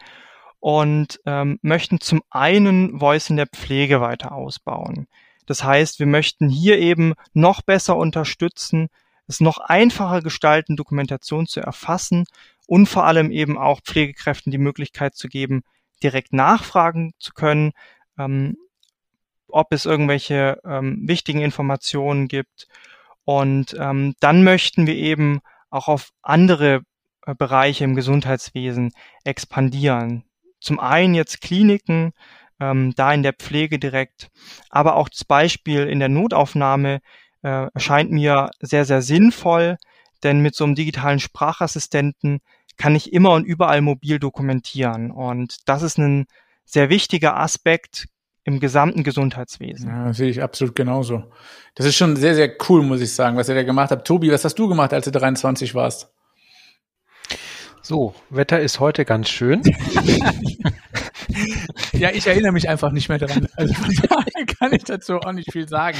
und 0.60 1.20
ähm, 1.24 1.58
möchten 1.62 2.00
zum 2.00 2.22
einen 2.30 3.00
Voice 3.00 3.30
in 3.30 3.36
der 3.36 3.46
Pflege 3.46 4.02
weiter 4.02 4.32
ausbauen. 4.32 5.08
Das 5.46 5.64
heißt, 5.64 5.98
wir 5.98 6.06
möchten 6.06 6.50
hier 6.50 6.78
eben 6.78 7.14
noch 7.32 7.62
besser 7.62 7.96
unterstützen, 7.96 8.88
es 9.26 9.40
noch 9.40 9.58
einfacher 9.58 10.20
gestalten, 10.20 10.76
Dokumentation 10.76 11.46
zu 11.46 11.60
erfassen 11.60 12.24
und 12.66 12.86
vor 12.86 13.04
allem 13.04 13.30
eben 13.30 13.56
auch 13.56 13.80
Pflegekräften 13.80 14.52
die 14.52 14.58
Möglichkeit 14.58 15.14
zu 15.14 15.28
geben, 15.28 15.62
direkt 16.02 16.34
nachfragen 16.34 17.12
zu 17.18 17.32
können, 17.32 17.72
ähm, 18.18 18.58
ob 19.50 19.72
es 19.72 19.86
irgendwelche 19.86 20.60
ähm, 20.64 21.00
wichtigen 21.06 21.40
Informationen 21.40 22.28
gibt. 22.28 22.68
Und 23.24 23.76
ähm, 23.78 24.14
dann 24.20 24.44
möchten 24.44 24.86
wir 24.86 24.94
eben 24.94 25.40
auch 25.70 25.88
auf 25.88 26.10
andere 26.22 26.82
äh, 27.26 27.34
Bereiche 27.34 27.84
im 27.84 27.94
Gesundheitswesen 27.94 28.92
expandieren. 29.24 30.24
Zum 30.60 30.80
einen 30.80 31.14
jetzt 31.14 31.40
Kliniken, 31.40 32.12
ähm, 32.60 32.94
da 32.96 33.12
in 33.12 33.22
der 33.22 33.34
Pflege 33.34 33.78
direkt, 33.78 34.28
aber 34.70 34.96
auch 34.96 35.08
das 35.08 35.24
Beispiel 35.24 35.86
in 35.86 36.00
der 36.00 36.08
Notaufnahme 36.08 37.00
äh, 37.42 37.66
erscheint 37.72 38.10
mir 38.10 38.50
sehr, 38.60 38.84
sehr 38.84 39.02
sinnvoll, 39.02 39.76
denn 40.22 40.40
mit 40.40 40.54
so 40.54 40.64
einem 40.64 40.74
digitalen 40.74 41.20
Sprachassistenten 41.20 42.40
kann 42.76 42.96
ich 42.96 43.12
immer 43.12 43.32
und 43.32 43.44
überall 43.44 43.80
mobil 43.80 44.18
dokumentieren. 44.18 45.10
Und 45.10 45.68
das 45.68 45.82
ist 45.82 45.98
ein 45.98 46.26
sehr 46.64 46.88
wichtiger 46.88 47.38
Aspekt 47.38 48.06
im 48.48 48.60
gesamten 48.60 49.04
Gesundheitswesen. 49.04 49.88
Ja, 49.88 50.12
sehe 50.12 50.30
ich 50.30 50.42
absolut 50.42 50.74
genauso. 50.74 51.24
Das 51.74 51.86
ist 51.86 51.96
schon 51.96 52.16
sehr, 52.16 52.34
sehr 52.34 52.50
cool, 52.68 52.82
muss 52.82 53.02
ich 53.02 53.14
sagen, 53.14 53.36
was 53.36 53.48
ihr 53.48 53.54
da 53.54 53.62
gemacht 53.62 53.90
habt. 53.90 54.06
Tobi, 54.06 54.32
was 54.32 54.44
hast 54.44 54.58
du 54.58 54.68
gemacht, 54.68 54.92
als 54.94 55.04
du 55.04 55.12
23 55.12 55.74
warst? 55.74 56.10
So, 57.82 58.14
Wetter 58.30 58.58
ist 58.58 58.80
heute 58.80 59.04
ganz 59.04 59.28
schön. 59.28 59.62
ja, 61.92 62.10
ich 62.10 62.26
erinnere 62.26 62.52
mich 62.52 62.68
einfach 62.68 62.90
nicht 62.90 63.08
mehr 63.08 63.18
dran. 63.18 63.48
Also 63.56 63.74
von 63.74 63.94
daher 64.08 64.46
kann 64.58 64.72
ich 64.72 64.84
dazu 64.84 65.18
auch 65.18 65.32
nicht 65.32 65.52
viel 65.52 65.68
sagen. 65.68 65.98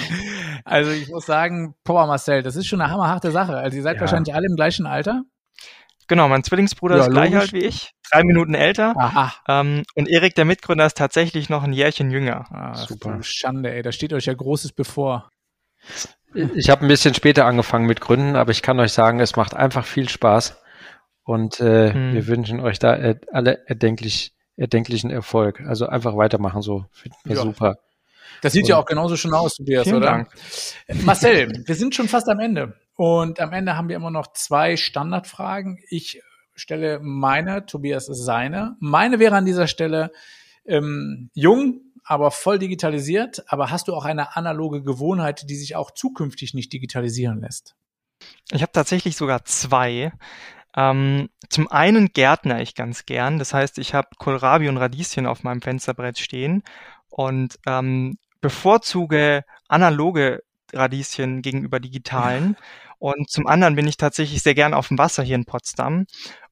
Also 0.64 0.90
ich 0.90 1.08
muss 1.08 1.26
sagen, 1.26 1.74
boah, 1.84 2.06
Marcel, 2.06 2.42
das 2.42 2.56
ist 2.56 2.66
schon 2.66 2.80
eine 2.80 2.90
hammerharte 2.90 3.30
Sache. 3.30 3.56
Also 3.56 3.76
ihr 3.76 3.82
seid 3.82 3.96
ja. 3.96 4.00
wahrscheinlich 4.00 4.34
alle 4.34 4.46
im 4.46 4.56
gleichen 4.56 4.86
Alter. 4.86 5.22
Genau, 6.08 6.28
mein 6.28 6.42
Zwillingsbruder 6.42 6.96
ja, 6.96 7.02
ist 7.02 7.10
gleich 7.10 7.36
alt 7.36 7.52
wie 7.52 7.64
ich, 7.64 7.92
drei 8.10 8.24
Minuten 8.24 8.54
älter. 8.54 8.94
Aha. 8.96 9.34
Ähm, 9.46 9.84
und 9.94 10.08
Erik, 10.08 10.34
der 10.34 10.46
Mitgründer, 10.46 10.86
ist 10.86 10.96
tatsächlich 10.96 11.50
noch 11.50 11.62
ein 11.62 11.74
Jährchen 11.74 12.10
jünger. 12.10 12.46
Ah, 12.50 12.74
Super. 12.74 13.18
Schande, 13.22 13.72
ey, 13.72 13.82
da 13.82 13.92
steht 13.92 14.12
euch 14.12 14.24
ja 14.24 14.34
Großes 14.34 14.72
bevor. 14.72 15.28
Ich 16.54 16.70
habe 16.70 16.84
ein 16.84 16.88
bisschen 16.88 17.14
später 17.14 17.46
angefangen 17.46 17.86
mit 17.86 18.00
Gründen, 18.00 18.36
aber 18.36 18.50
ich 18.50 18.62
kann 18.62 18.80
euch 18.80 18.92
sagen, 18.92 19.20
es 19.20 19.36
macht 19.36 19.54
einfach 19.54 19.84
viel 19.84 20.08
Spaß. 20.08 20.58
Und 21.24 21.60
äh, 21.60 21.92
hm. 21.92 22.14
wir 22.14 22.26
wünschen 22.26 22.60
euch 22.60 22.78
da 22.78 22.96
äh, 22.96 23.16
alle 23.30 23.66
erdenklich, 23.66 24.32
erdenklichen 24.56 25.10
Erfolg. 25.10 25.60
Also 25.60 25.86
einfach 25.86 26.16
weitermachen 26.16 26.62
so. 26.62 26.86
Finden 26.90 27.18
wir 27.24 27.36
ja. 27.36 27.42
super. 27.42 27.76
Das 28.40 28.54
sieht 28.54 28.64
und, 28.64 28.68
ja 28.70 28.78
auch 28.78 28.86
genauso 28.86 29.16
schon 29.16 29.34
aus, 29.34 29.56
Tobias, 29.56 29.88
oder? 29.88 30.00
Dank. 30.00 30.30
Marcel, 31.04 31.64
wir 31.66 31.74
sind 31.74 31.94
schon 31.94 32.08
fast 32.08 32.28
am 32.28 32.40
Ende. 32.40 32.74
Und 32.98 33.38
am 33.38 33.52
Ende 33.52 33.76
haben 33.76 33.88
wir 33.88 33.94
immer 33.94 34.10
noch 34.10 34.32
zwei 34.32 34.76
Standardfragen. 34.76 35.78
Ich 35.88 36.20
stelle 36.56 36.98
meine, 37.00 37.64
Tobias 37.64 38.06
seine. 38.06 38.76
Meine 38.80 39.20
wäre 39.20 39.36
an 39.36 39.46
dieser 39.46 39.68
Stelle 39.68 40.10
ähm, 40.64 41.30
jung, 41.32 41.80
aber 42.02 42.32
voll 42.32 42.58
digitalisiert. 42.58 43.44
Aber 43.46 43.70
hast 43.70 43.86
du 43.86 43.94
auch 43.94 44.04
eine 44.04 44.34
analoge 44.34 44.82
Gewohnheit, 44.82 45.48
die 45.48 45.54
sich 45.54 45.76
auch 45.76 45.92
zukünftig 45.92 46.54
nicht 46.54 46.72
digitalisieren 46.72 47.40
lässt? 47.40 47.76
Ich 48.50 48.62
habe 48.62 48.72
tatsächlich 48.72 49.14
sogar 49.14 49.44
zwei. 49.44 50.10
Ähm, 50.76 51.28
zum 51.50 51.70
einen 51.70 52.08
gärtner 52.08 52.60
ich 52.60 52.74
ganz 52.74 53.06
gern. 53.06 53.38
Das 53.38 53.54
heißt, 53.54 53.78
ich 53.78 53.94
habe 53.94 54.08
Kohlrabi 54.18 54.68
und 54.68 54.76
Radieschen 54.76 55.26
auf 55.26 55.44
meinem 55.44 55.62
Fensterbrett 55.62 56.18
stehen 56.18 56.64
und 57.10 57.60
ähm, 57.64 58.18
bevorzuge 58.40 59.44
analoge 59.68 60.42
Radieschen 60.72 61.42
gegenüber 61.42 61.78
digitalen. 61.78 62.56
Und 62.98 63.30
zum 63.30 63.46
anderen 63.46 63.76
bin 63.76 63.86
ich 63.86 63.96
tatsächlich 63.96 64.42
sehr 64.42 64.54
gern 64.54 64.74
auf 64.74 64.88
dem 64.88 64.98
Wasser 64.98 65.22
hier 65.22 65.36
in 65.36 65.44
Potsdam 65.44 66.06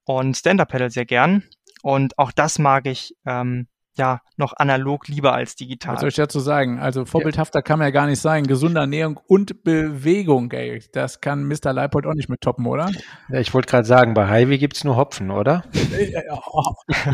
und 0.05 0.37
Stand-Up-Paddle 0.37 0.91
sehr 0.91 1.07
gern. 1.07 1.43
Und 1.83 2.19
auch 2.19 2.33
das 2.33 2.59
mag 2.59 2.87
ich 2.87 3.15
ähm, 3.27 3.67
ja 3.97 4.21
noch 4.37 4.53
analog 4.57 5.09
lieber 5.09 5.33
als 5.33 5.57
digital. 5.57 5.95
Was 5.95 6.01
soll 6.01 6.09
ich 6.11 6.17
dazu 6.17 6.41
sagen? 6.41 6.79
Also 6.79 7.05
vorbildhafter 7.05 7.61
ja. 7.61 7.63
kann 7.63 7.79
man 7.79 7.87
ja 7.87 7.91
gar 7.91 8.07
nicht 8.07 8.21
sein. 8.21 8.47
Gesunde 8.47 8.81
Ernährung 8.81 9.19
und 9.27 9.65
Bewegung, 9.65 10.53
ey. 10.53 10.83
Das 10.93 11.21
kann 11.21 11.45
Mr. 11.45 11.73
Leipold 11.73 12.07
auch 12.07 12.15
nicht 12.15 12.29
mit 12.29 12.41
toppen, 12.41 12.67
oder? 12.67 12.91
Ja, 13.29 13.41
ich 13.41 13.53
wollte 13.55 13.69
gerade 13.69 13.87
sagen, 13.87 14.15
bei 14.15 14.29
Highway 14.29 14.59
gibt's 14.59 14.85
nur 14.85 14.97
Hopfen, 14.97 15.31
oder? 15.31 15.65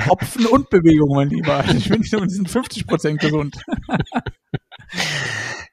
Hopfen 0.09 0.47
und 0.47 0.71
Bewegung, 0.71 1.15
mein 1.15 1.29
Lieber. 1.29 1.65
Ich 1.77 1.89
bin 1.89 2.03
sind 2.03 2.51
50 2.51 2.87
Prozent 2.87 3.21
gesund. 3.21 3.57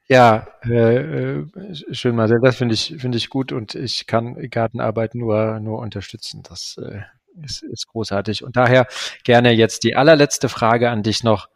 Ja, 0.08 0.48
äh, 0.64 0.96
äh, 0.96 1.46
schön, 1.92 2.16
Marcel. 2.16 2.40
Das 2.42 2.56
finde 2.56 2.74
ich, 2.74 2.96
finde 2.98 3.16
ich 3.16 3.30
gut 3.30 3.52
und 3.52 3.76
ich 3.76 4.06
kann 4.08 4.34
Gartenarbeit 4.50 5.14
nur, 5.14 5.60
nur 5.60 5.78
unterstützen. 5.78 6.42
Das 6.42 6.78
äh, 6.78 7.02
ist, 7.44 7.62
ist 7.62 7.86
großartig. 7.86 8.42
Und 8.42 8.56
daher 8.56 8.88
gerne 9.22 9.52
jetzt 9.52 9.84
die 9.84 9.94
allerletzte 9.94 10.48
Frage 10.48 10.90
an 10.90 11.04
dich 11.04 11.22
noch, 11.22 11.48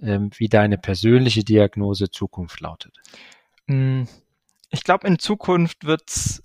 ähm, 0.00 0.30
wie 0.36 0.48
deine 0.48 0.78
persönliche 0.78 1.44
Diagnose 1.44 2.10
Zukunft 2.10 2.60
lautet. 2.60 2.96
Hm, 3.66 4.08
ich 4.70 4.84
glaube, 4.84 5.06
in 5.06 5.18
Zukunft 5.18 5.84
wird's 5.84 6.42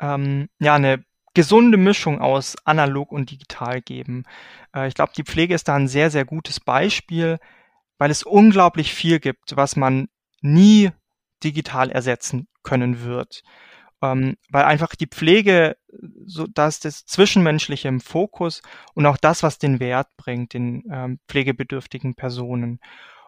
ähm, 0.00 0.48
ja 0.60 0.74
eine 0.76 1.04
gesunde 1.34 1.76
Mischung 1.76 2.20
aus 2.20 2.56
analog 2.64 3.12
und 3.12 3.30
digital 3.30 3.82
geben. 3.82 4.24
Äh, 4.74 4.88
ich 4.88 4.94
glaube, 4.94 5.12
die 5.16 5.24
Pflege 5.24 5.54
ist 5.54 5.68
da 5.68 5.74
ein 5.74 5.88
sehr, 5.88 6.10
sehr 6.10 6.24
gutes 6.24 6.60
Beispiel, 6.60 7.38
weil 8.00 8.10
es 8.10 8.22
unglaublich 8.22 8.94
viel 8.94 9.20
gibt, 9.20 9.56
was 9.56 9.76
man 9.76 10.08
nie 10.40 10.90
digital 11.44 11.90
ersetzen 11.90 12.48
können 12.62 13.04
wird. 13.04 13.42
Ähm, 14.00 14.38
weil 14.48 14.64
einfach 14.64 14.94
die 14.94 15.06
Pflege, 15.06 15.76
so 16.24 16.46
dass 16.46 16.80
das 16.80 17.04
Zwischenmenschliche 17.04 17.88
im 17.88 18.00
Fokus 18.00 18.62
und 18.94 19.04
auch 19.04 19.18
das, 19.18 19.42
was 19.42 19.58
den 19.58 19.80
Wert 19.80 20.08
bringt, 20.16 20.54
den 20.54 20.82
ähm, 20.90 21.18
pflegebedürftigen 21.28 22.14
Personen. 22.14 22.80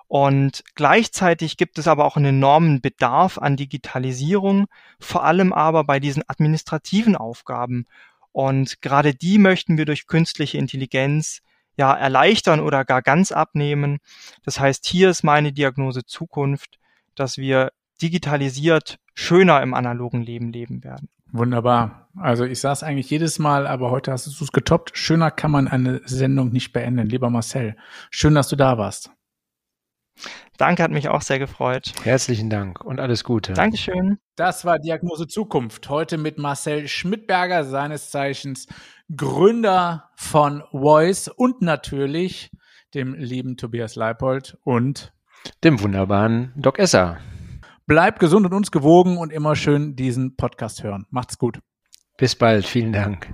Und 0.08 0.64
gleichzeitig 0.74 1.58
gibt 1.58 1.78
es 1.78 1.86
aber 1.86 2.06
auch 2.06 2.16
einen 2.16 2.36
enormen 2.36 2.80
Bedarf 2.80 3.36
an 3.36 3.58
Digitalisierung, 3.58 4.68
vor 4.98 5.22
allem 5.22 5.52
aber 5.52 5.84
bei 5.84 6.00
diesen 6.00 6.22
administrativen 6.26 7.14
Aufgaben. 7.14 7.84
Und 8.30 8.80
gerade 8.80 9.14
die 9.14 9.36
möchten 9.36 9.76
wir 9.76 9.84
durch 9.84 10.06
künstliche 10.06 10.56
Intelligenz 10.56 11.42
ja 11.76 11.94
erleichtern 11.94 12.60
oder 12.60 12.84
gar 12.84 13.02
ganz 13.02 13.32
abnehmen. 13.32 13.98
Das 14.44 14.60
heißt, 14.60 14.86
hier 14.86 15.10
ist 15.10 15.22
meine 15.22 15.52
Diagnose 15.52 16.04
Zukunft, 16.04 16.78
dass 17.14 17.38
wir 17.38 17.72
digitalisiert 18.00 18.96
schöner 19.14 19.62
im 19.62 19.74
analogen 19.74 20.22
Leben 20.22 20.52
leben 20.52 20.84
werden. 20.84 21.08
Wunderbar. 21.32 22.08
Also 22.16 22.44
ich 22.44 22.60
sage 22.60 22.74
es 22.74 22.82
eigentlich 22.82 23.08
jedes 23.08 23.38
Mal, 23.38 23.66
aber 23.66 23.90
heute 23.90 24.12
hast 24.12 24.26
du 24.26 24.44
es 24.44 24.52
getoppt. 24.52 24.96
Schöner 24.98 25.30
kann 25.30 25.50
man 25.50 25.66
eine 25.66 26.02
Sendung 26.04 26.50
nicht 26.50 26.72
beenden. 26.72 27.06
Lieber 27.06 27.30
Marcel, 27.30 27.76
schön, 28.10 28.34
dass 28.34 28.48
du 28.48 28.56
da 28.56 28.76
warst. 28.76 29.10
Danke, 30.58 30.82
hat 30.82 30.90
mich 30.90 31.08
auch 31.08 31.22
sehr 31.22 31.38
gefreut. 31.38 31.94
Herzlichen 32.04 32.50
Dank 32.50 32.84
und 32.84 33.00
alles 33.00 33.24
Gute. 33.24 33.54
Dankeschön. 33.54 34.18
Das 34.36 34.66
war 34.66 34.78
Diagnose 34.78 35.26
Zukunft. 35.26 35.88
Heute 35.88 36.18
mit 36.18 36.36
Marcel 36.36 36.86
Schmidberger, 36.86 37.64
seines 37.64 38.10
Zeichens 38.10 38.66
Gründer 39.16 40.10
von 40.14 40.62
Voice 40.70 41.28
und 41.28 41.60
natürlich 41.60 42.50
dem 42.94 43.14
lieben 43.14 43.56
Tobias 43.56 43.96
Leipold 43.96 44.56
und 44.64 45.12
dem 45.64 45.80
wunderbaren 45.80 46.52
Doc 46.56 46.78
Esser. 46.78 47.18
Bleibt 47.86 48.20
gesund 48.20 48.46
und 48.46 48.54
uns 48.54 48.70
gewogen 48.70 49.18
und 49.18 49.32
immer 49.32 49.56
schön 49.56 49.96
diesen 49.96 50.36
Podcast 50.36 50.82
hören. 50.82 51.06
Macht's 51.10 51.36
gut. 51.36 51.58
Bis 52.16 52.36
bald. 52.36 52.64
Vielen 52.64 52.92
Dank. 52.92 53.28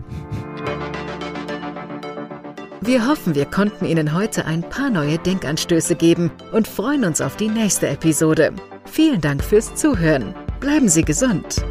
Wir 2.81 3.07
hoffen, 3.07 3.35
wir 3.35 3.45
konnten 3.45 3.85
Ihnen 3.85 4.15
heute 4.15 4.47
ein 4.47 4.63
paar 4.63 4.89
neue 4.89 5.19
Denkanstöße 5.19 5.95
geben 5.95 6.31
und 6.53 6.67
freuen 6.67 7.05
uns 7.05 7.21
auf 7.21 7.37
die 7.37 7.49
nächste 7.49 7.89
Episode. 7.89 8.55
Vielen 8.87 9.21
Dank 9.21 9.45
fürs 9.45 9.75
Zuhören. 9.75 10.35
Bleiben 10.61 10.89
Sie 10.89 11.03
gesund. 11.03 11.63